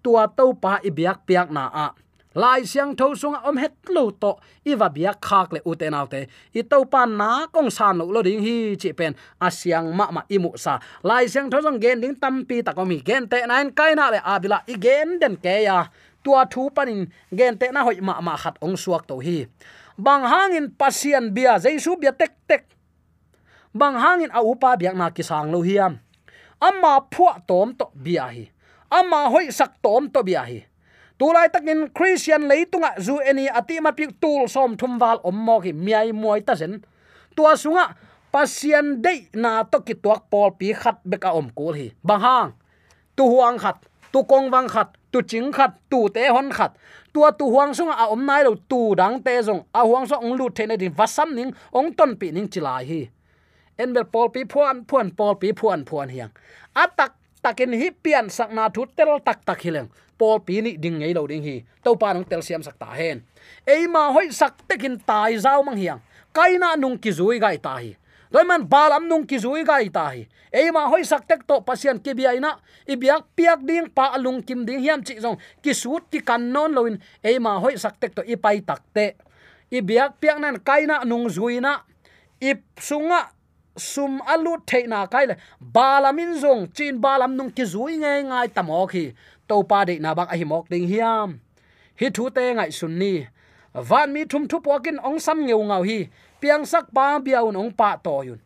tua 0.04 0.28
to 0.28 0.54
pa 0.54 0.80
i 0.84 0.90
biak 0.90 1.26
piak 1.28 1.50
na 1.52 1.70
a. 1.86 1.88
Lai 2.32 2.64
siang 2.64 2.96
tho 2.96 3.12
sunga 3.12 3.44
om 3.44 3.58
het 3.60 3.76
lo 3.92 4.08
to, 4.12 4.40
i 4.64 4.72
va 4.76 4.88
bia 4.88 5.12
khak 5.20 5.52
le 5.52 5.60
u 5.68 5.76
te 5.76 5.90
nau 5.92 6.08
te. 6.08 6.28
I 6.56 6.64
to 6.64 6.86
pa 6.88 7.04
na 7.06 7.48
kong 7.52 7.68
san 7.68 7.98
lo 8.00 8.06
lo 8.08 8.22
ding 8.24 8.40
hi 8.40 8.76
chi 8.80 8.94
pen. 8.96 9.16
Asyang 9.42 9.92
ma 9.92 10.08
ma 10.12 10.22
imu 10.32 10.56
sa. 10.56 10.80
Lai 11.04 11.28
siang 11.28 11.52
tho 11.52 11.60
song 11.62 11.80
gen 11.84 12.00
ding 12.00 12.16
tam 12.16 12.46
pi 12.48 12.62
ta 12.64 12.72
ko 12.72 12.86
mi 12.86 13.02
gen 13.04 13.28
te 13.28 13.44
nain 13.48 13.72
kai 13.76 13.96
na 13.96 14.10
le 14.10 14.20
abila 14.24 14.64
i 14.68 14.80
gen 14.80 15.20
den 15.20 15.36
ke 15.36 15.68
ya. 15.68 15.92
Tua 16.24 16.46
thu 16.46 16.70
panin 16.72 17.12
gen 17.36 17.58
te 17.58 17.68
na 17.72 17.84
hoi 17.84 18.00
ma 18.00 18.22
ma 18.22 18.38
khat 18.38 18.56
ong 18.62 18.80
suak 18.80 19.04
to 19.08 19.20
hi. 19.20 19.48
Bang 19.98 20.24
hangin 20.24 20.72
pasian 20.72 21.36
bia 21.36 21.60
jaisu 21.60 22.00
bia 22.00 22.16
tek 22.16 22.32
tek. 22.48 22.64
Bang 23.76 24.00
hangin 24.00 24.32
a 24.32 24.40
upa 24.40 24.80
biak 24.80 24.96
na 24.96 25.12
ki 25.12 25.24
sang 25.24 25.52
lo 25.52 25.60
hiam. 25.68 26.00
Amma 26.64 27.04
phua 27.12 27.44
tom 27.44 27.76
to 27.76 27.92
bia 27.92 28.32
hi 28.32 28.51
ama 28.92 29.30
hoi 29.32 29.48
sak 29.50 29.80
tom 29.82 30.12
to 30.12 30.24
bia 30.24 30.44
hi. 30.44 30.60
Tulai 31.18 31.50
takin 31.54 31.90
christian 31.96 32.50
leitunga 32.52 33.00
zu 33.00 33.18
eni 33.24 33.48
ati 33.48 33.80
ma 33.80 33.92
pi 33.92 34.12
tul 34.22 34.50
som 34.52 34.78
thum 34.78 35.00
wal 35.00 35.20
om 35.24 35.36
mo 35.36 35.62
ki 35.64 35.72
miai 35.74 36.12
muai 36.12 36.42
ta 36.46 36.54
zen 36.56 36.82
tua 37.36 37.56
sunga 37.56 37.96
pasian 38.34 39.02
dei 39.02 39.30
na 39.34 39.64
to 39.64 39.80
ki 39.86 39.96
tuak 40.04 40.28
pol 40.32 40.52
pi 40.60 40.74
khat 40.74 41.00
beka 41.06 41.32
om 41.32 41.48
kul 41.56 41.74
hi. 41.74 41.88
Bang 42.04 42.54
tu 43.16 43.24
huang 43.28 43.60
khat, 43.60 43.78
tu 44.12 44.24
kong 44.24 44.50
wang 44.50 44.68
khat, 44.68 44.98
tu 45.12 45.22
ching 45.22 45.52
khat, 45.52 45.78
tu 45.92 46.10
te 46.10 46.28
hon 46.28 46.50
khat. 46.50 46.74
Tua 47.14 47.32
tu 47.32 47.46
huang 47.46 47.74
sunga 47.76 47.94
a 47.94 48.06
om 48.10 48.26
nai 48.26 48.44
lo 48.44 48.56
tu 48.56 48.96
dang 48.96 49.22
te 49.22 49.38
zong. 49.44 49.62
A 49.74 49.86
huang 49.86 50.08
so 50.08 50.16
ong 50.16 50.38
lu 50.40 50.50
the 50.50 50.66
na 50.66 50.76
din 50.76 50.94
vasam 50.94 51.36
ning, 51.36 51.54
ong 51.74 51.94
ton 51.94 52.16
pi 52.16 52.32
ning 52.32 52.48
chilai 52.48 52.84
hi. 52.86 53.02
En 53.78 53.94
bel 53.94 54.06
pol 54.06 54.30
pi 54.30 54.44
phuan 54.50 54.86
phuan 54.90 55.12
pol 55.12 55.36
pi 55.36 55.52
phuan 55.54 55.86
phuan 55.86 56.10
hiang. 56.10 56.32
Atak 56.76 57.21
takin 57.44 57.74
hi 57.74 57.92
pian 57.92 58.30
sakna 58.30 58.70
thu 58.70 58.86
tel 58.96 59.20
tak 59.26 59.46
tak 59.46 59.62
hileng 59.62 59.90
pol 60.22 60.38
pi 60.46 60.62
ni 60.62 60.78
ding 60.78 61.02
ngei 61.02 61.18
lo 61.18 61.26
ding 61.26 61.42
hi. 61.42 61.66
To 61.82 61.98
pa 61.98 62.14
nong 62.14 62.30
tel 62.30 62.46
siam 62.46 62.62
sak 62.62 62.78
ta 62.78 62.94
hen. 62.94 63.26
Ei 63.66 63.90
ma 63.90 64.14
hoi 64.14 64.30
sak 64.30 64.70
tekin 64.70 65.02
tai 65.02 65.42
zau 65.42 65.66
mang 65.66 65.74
hiang. 65.82 65.98
Kaina 66.30 66.78
nung 66.78 67.02
ki 67.02 67.10
zui 67.10 67.42
gai 67.42 67.58
ta 67.58 67.82
hi. 67.82 67.98
Doi 68.32 68.46
man 68.46 68.70
balam 68.70 69.10
nung 69.10 69.26
ki 69.26 69.42
zui 69.42 69.66
gai 69.66 69.90
ta 69.90 70.14
hi. 70.14 70.30
Ei 70.54 70.70
ma 70.70 70.86
hoi 70.94 71.02
sak 71.02 71.26
tek 71.26 71.42
to 71.50 71.58
pasian 71.66 71.98
ki 71.98 72.14
bi 72.14 72.30
aina 72.30 72.54
i 72.86 72.94
biak 73.02 73.34
piak 73.34 73.66
ding 73.66 73.90
pa 73.90 74.14
lung 74.22 74.46
kim 74.46 74.62
ding 74.68 74.80
hiam 74.86 75.02
chi 75.02 75.18
zong. 75.18 75.42
Ki 75.64 75.74
sut 75.74 76.06
ki 76.14 76.22
kan 76.22 76.54
non 76.54 76.78
loin 76.78 77.02
ei 77.26 77.42
ma 77.42 77.58
hoi 77.58 77.74
sak 77.82 77.98
tek 77.98 78.14
to 78.16 78.22
i 78.22 78.38
pai 78.38 78.62
tak 78.62 78.86
te. 78.94 79.18
I 79.74 79.82
biak 79.82 80.22
piak 80.22 80.38
nan 80.38 80.62
kaina 80.62 81.02
nung 81.02 81.26
zuina 81.34 81.82
i 82.38 82.54
sunga 82.78 83.26
sum 83.78 84.22
alu 84.28 84.58
theina 84.68 85.08
kai 85.08 85.26
le. 85.26 85.36
Balamin 85.60 86.40
zong, 86.42 86.74
chin 86.74 87.02
balam 87.02 87.36
nung 87.36 87.52
ki 87.52 87.64
zui 87.64 87.98
nge 87.98 88.14
ngai 88.30 88.48
tamo 88.56 88.88
khi 88.88 89.14
to 89.48 89.64
pa 89.64 89.86
de 89.86 90.00
na 90.00 90.14
bang 90.14 90.28
a 90.34 90.36
hi 90.38 90.44
mok 90.44 90.70
ding 90.70 90.88
hiam. 90.88 91.40
Hi 92.00 92.10
thu 92.10 92.30
te 92.30 92.54
ngai 92.54 92.72
sun 92.72 93.00
ni. 93.00 93.28
Van 93.74 94.14
mi 94.14 94.26
thum 94.26 94.48
thu 94.48 94.60
pokin 94.60 94.98
ong 95.04 95.20
sam 95.20 95.46
ngeu 95.46 95.64
ngau 95.64 95.84
hi. 95.84 96.08
Piang 96.42 96.66
sak 96.66 96.86
pa 96.96 97.20
biaun 97.20 97.56
ong 97.56 97.72
pa 97.72 97.96
to 97.96 98.16
yun. 98.28 98.40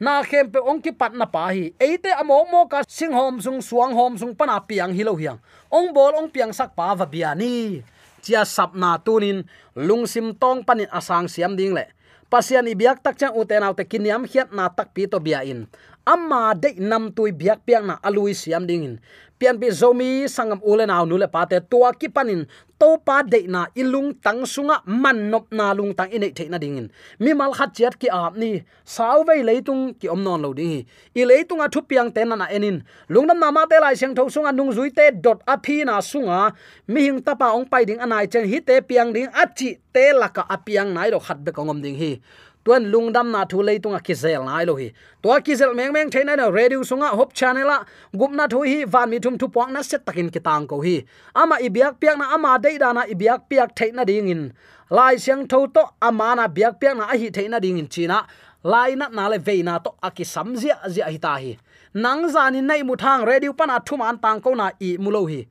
Na 0.00 0.22
khem 0.22 0.50
pe 0.50 0.58
ong 0.58 0.82
ki 0.82 0.90
pat 0.90 1.12
na 1.14 1.26
pa 1.26 1.54
hi. 1.54 1.70
Eite 1.78 2.10
amo 2.18 2.44
mo 2.50 2.66
ka 2.66 2.82
sing 2.88 3.12
hom 3.12 3.40
sung 3.40 3.62
suang 3.62 3.94
hom 3.94 4.18
sung 4.18 4.34
pana 4.34 4.58
piang 4.58 4.92
hi 4.96 5.02
lo 5.06 5.14
hiang. 5.14 5.38
Ong 5.70 5.94
bol 5.94 6.18
ong 6.18 6.30
piang 6.34 6.52
sak 6.52 6.74
pa 6.74 6.94
va 6.98 7.06
bia 7.06 7.34
ni. 7.34 7.82
Chia 8.24 8.42
sap 8.44 8.74
na 8.74 8.98
tunin 8.98 9.44
lungsim 9.76 10.34
tong 10.34 10.64
panin 10.66 10.90
asang 10.90 11.28
siam 11.28 11.54
ding 11.54 11.74
le 11.74 11.86
pasian 12.28 12.66
ibiak 12.68 13.00
tak 13.00 13.16
chang 13.20 13.34
uten 13.36 13.62
autte 13.62 13.84
kiniam 13.86 14.24
hiat 14.24 14.50
na 14.50 14.68
tak 14.68 14.92
pi 14.92 15.06
to 15.08 15.20
bia 15.20 15.44
in 15.44 15.68
amma 16.06 16.54
de 16.54 16.76
nam 16.78 17.12
tui 17.12 17.32
biak 17.32 17.64
piang 17.66 17.86
na 17.86 17.98
alui 18.04 18.34
siam 18.34 18.66
dingin. 18.66 19.00
Pian 19.38 19.58
pi 19.58 19.68
zomi 19.68 20.30
sangam 20.30 20.60
ule 20.62 20.86
aw 20.86 21.04
nule 21.04 21.26
pate 21.26 21.58
tua 21.70 21.92
ki 21.92 22.08
panin. 22.08 22.46
To 22.78 22.98
pa 22.98 23.22
de 23.22 23.46
na 23.48 23.66
ilung 23.74 24.14
tang 24.22 24.46
sunga 24.46 24.80
man 24.86 25.30
nop 25.30 25.50
na 25.50 25.72
lung 25.72 25.94
tang 25.94 26.10
ine 26.12 26.30
the 26.30 26.48
na 26.48 26.58
dingin. 26.58 26.90
Mi 27.18 27.32
mal 27.32 27.52
khat 27.52 27.74
chat 27.74 27.98
ki 27.98 28.08
ap 28.08 28.36
ni. 28.36 28.62
Saw 28.84 29.24
vei 29.24 29.42
leitung 29.42 29.98
ki 29.98 30.08
om 30.08 30.22
non 30.22 30.40
lo 30.42 30.52
ding 30.52 30.86
i 31.14 31.22
leitung 31.24 31.60
a 31.60 31.68
thu 31.68 31.82
piang 31.82 32.14
ten 32.14 32.28
na 32.28 32.46
enin. 32.46 32.84
Lungnam 33.10 33.38
na 33.38 33.50
ma 33.50 33.66
te 33.66 33.80
lai 33.80 33.94
seng 33.94 34.14
tho 34.14 34.28
sunga 34.28 34.52
nung 34.54 34.70
zui 34.70 34.94
te 34.94 35.10
dot 35.10 35.42
a 35.46 35.58
phi 35.58 35.84
na 35.84 36.00
sunga. 36.00 36.54
Mi 36.86 37.00
hing 37.02 37.22
tapa 37.22 37.50
ong 37.56 37.66
pai 37.66 37.84
ding 37.84 37.98
anai 37.98 38.26
chen 38.30 38.46
hi 38.46 38.60
te 38.60 38.80
piang 38.80 39.12
ding 39.12 39.28
achi 39.32 39.76
te 39.92 40.12
laka 40.12 40.46
apiang 40.48 40.94
nai 40.94 41.10
ro 41.10 41.18
khat 41.18 41.42
be 41.44 41.50
kongom 41.52 41.82
ding 41.82 41.96
hi 41.96 42.20
tuan 42.64 42.90
lungdam 42.92 43.30
na 43.30 43.44
thu 43.44 43.62
lei 43.62 43.78
tunga 43.78 44.00
kizel 44.00 44.44
nai 44.44 44.64
lo 44.64 44.74
hi. 44.76 44.92
To 45.22 45.28
kizel 45.46 45.74
meng 45.74 45.92
meng 45.92 46.10
thaina 46.10 46.36
na 46.36 46.48
radio 46.48 46.80
sunga 46.82 47.08
hop 47.18 47.32
channel 47.32 47.70
a. 47.70 47.86
Gupna 48.14 48.48
thu 48.50 48.62
hi 48.62 48.84
van 48.84 49.10
mi 49.10 49.18
thum 49.18 49.38
thu 49.38 49.48
pawng 49.48 49.72
na 49.72 49.82
set 49.82 50.06
takin 50.06 50.30
kitang 50.30 50.66
ko 50.68 50.80
hi. 50.80 51.04
Ama 51.34 51.56
ibiak 51.60 52.00
piak 52.00 52.16
na, 52.18 52.34
ama 52.34 52.58
dei 52.58 52.78
dana 52.78 53.02
ibiak 53.06 53.48
piak 53.50 53.76
thaina 53.76 54.04
ding 54.06 54.28
in. 54.28 54.52
Lai 54.90 55.16
siang 55.16 55.46
tho 55.48 55.66
to, 55.66 55.84
ama 56.02 56.34
na 56.36 56.48
biak 56.48 56.80
piak 56.80 56.96
na 56.96 57.04
a 57.12 57.16
hi 57.18 57.28
thaina 57.30 57.60
ding 57.60 57.78
in 57.78 57.88
china 57.88 58.26
lai 58.64 58.94
na 58.94 59.08
na 59.08 59.28
le 59.28 59.38
veina 59.38 59.82
to 59.84 59.90
aki 60.02 60.24
samzia 60.24 60.76
zia 60.88 61.04
hi 61.04 61.18
ta 61.18 61.36
hi. 61.36 61.56
Nang 61.94 62.24
zani 62.34 62.62
nei 62.62 62.82
mu 62.82 62.96
thang 62.96 63.24
radio 63.24 63.52
pana 63.52 63.80
thum 63.86 64.00
an 64.00 64.18
tang 64.18 64.40
ko 64.40 64.54
na 64.54 64.70
i 64.80 64.96
mulo 64.96 65.28
hi. 65.28 65.46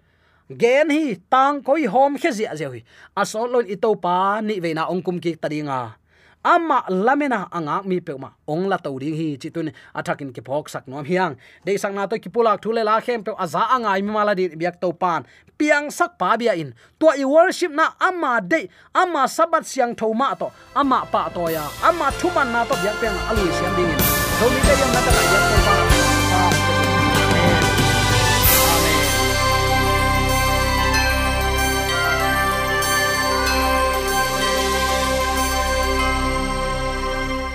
Gen 0.52 0.89
hi, 0.89 1.17
tang 1.32 1.62
koi 1.63 1.86
hom 1.86 2.17
khe 2.17 2.32
zia 2.32 2.56
zia 2.56 2.69
hi. 2.69 2.84
Asol 3.15 3.52
lon 3.54 3.65
i 3.69 3.76
to 3.76 3.95
pa 3.95 4.41
ni 4.41 4.60
veina 4.60 4.89
ongkum 4.89 5.21
ki 5.21 5.36
tadinga 5.36 5.95
ama 6.43 6.84
lamena 6.89 7.47
anga 7.51 7.82
mi 7.84 7.99
pekma 7.99 8.36
ong 8.47 8.67
la 8.67 8.77
to 8.77 8.91
ding 8.99 9.15
hi 9.15 9.38
chitun 9.39 9.71
athakin 9.95 10.34
ki 10.36 10.41
phok 10.41 10.69
sak 10.69 10.88
nom 10.88 11.06
hiang. 11.06 11.36
De 11.65 11.77
sang 11.77 11.95
na 11.95 12.06
to 12.06 12.19
ki 12.19 12.29
pulak 12.29 12.62
thule 12.62 12.84
la 12.84 12.99
khem 12.99 13.23
pe 13.23 13.32
aza 13.39 13.63
anga 13.71 13.95
mi 14.01 14.12
mala 14.12 14.36
di 14.36 14.49
biak 14.49 14.79
to 14.82 14.91
pan. 14.93 15.23
Piang 15.58 15.91
sak 15.91 16.17
pa 16.19 16.36
bia 16.38 16.53
in. 16.53 16.73
To 16.99 17.08
i 17.10 17.23
worship 17.23 17.71
na 17.71 17.95
ama 17.99 18.41
de 18.41 18.69
ama 18.93 19.27
sabat 19.27 19.65
siang 19.65 19.95
thoma 19.95 20.36
to. 20.36 20.51
Ama 20.75 21.08
pa 21.12 21.29
to 21.29 21.47
ya. 21.47 21.63
Ama 21.84 22.12
thuman 22.19 22.51
na 22.51 22.65
to 22.65 22.75
biak 22.75 22.95
peng 22.99 23.17
alui 23.29 23.51
siam 23.58 23.71
ding 23.75 23.89
in. 23.89 23.99
So 24.38 24.45
mi 24.51 24.60
de 24.60 24.73
yang 24.79 24.91
na 24.93 24.99
ta 25.06 25.12
ya 25.12 25.39
to 25.49 25.58
pa 25.65 25.92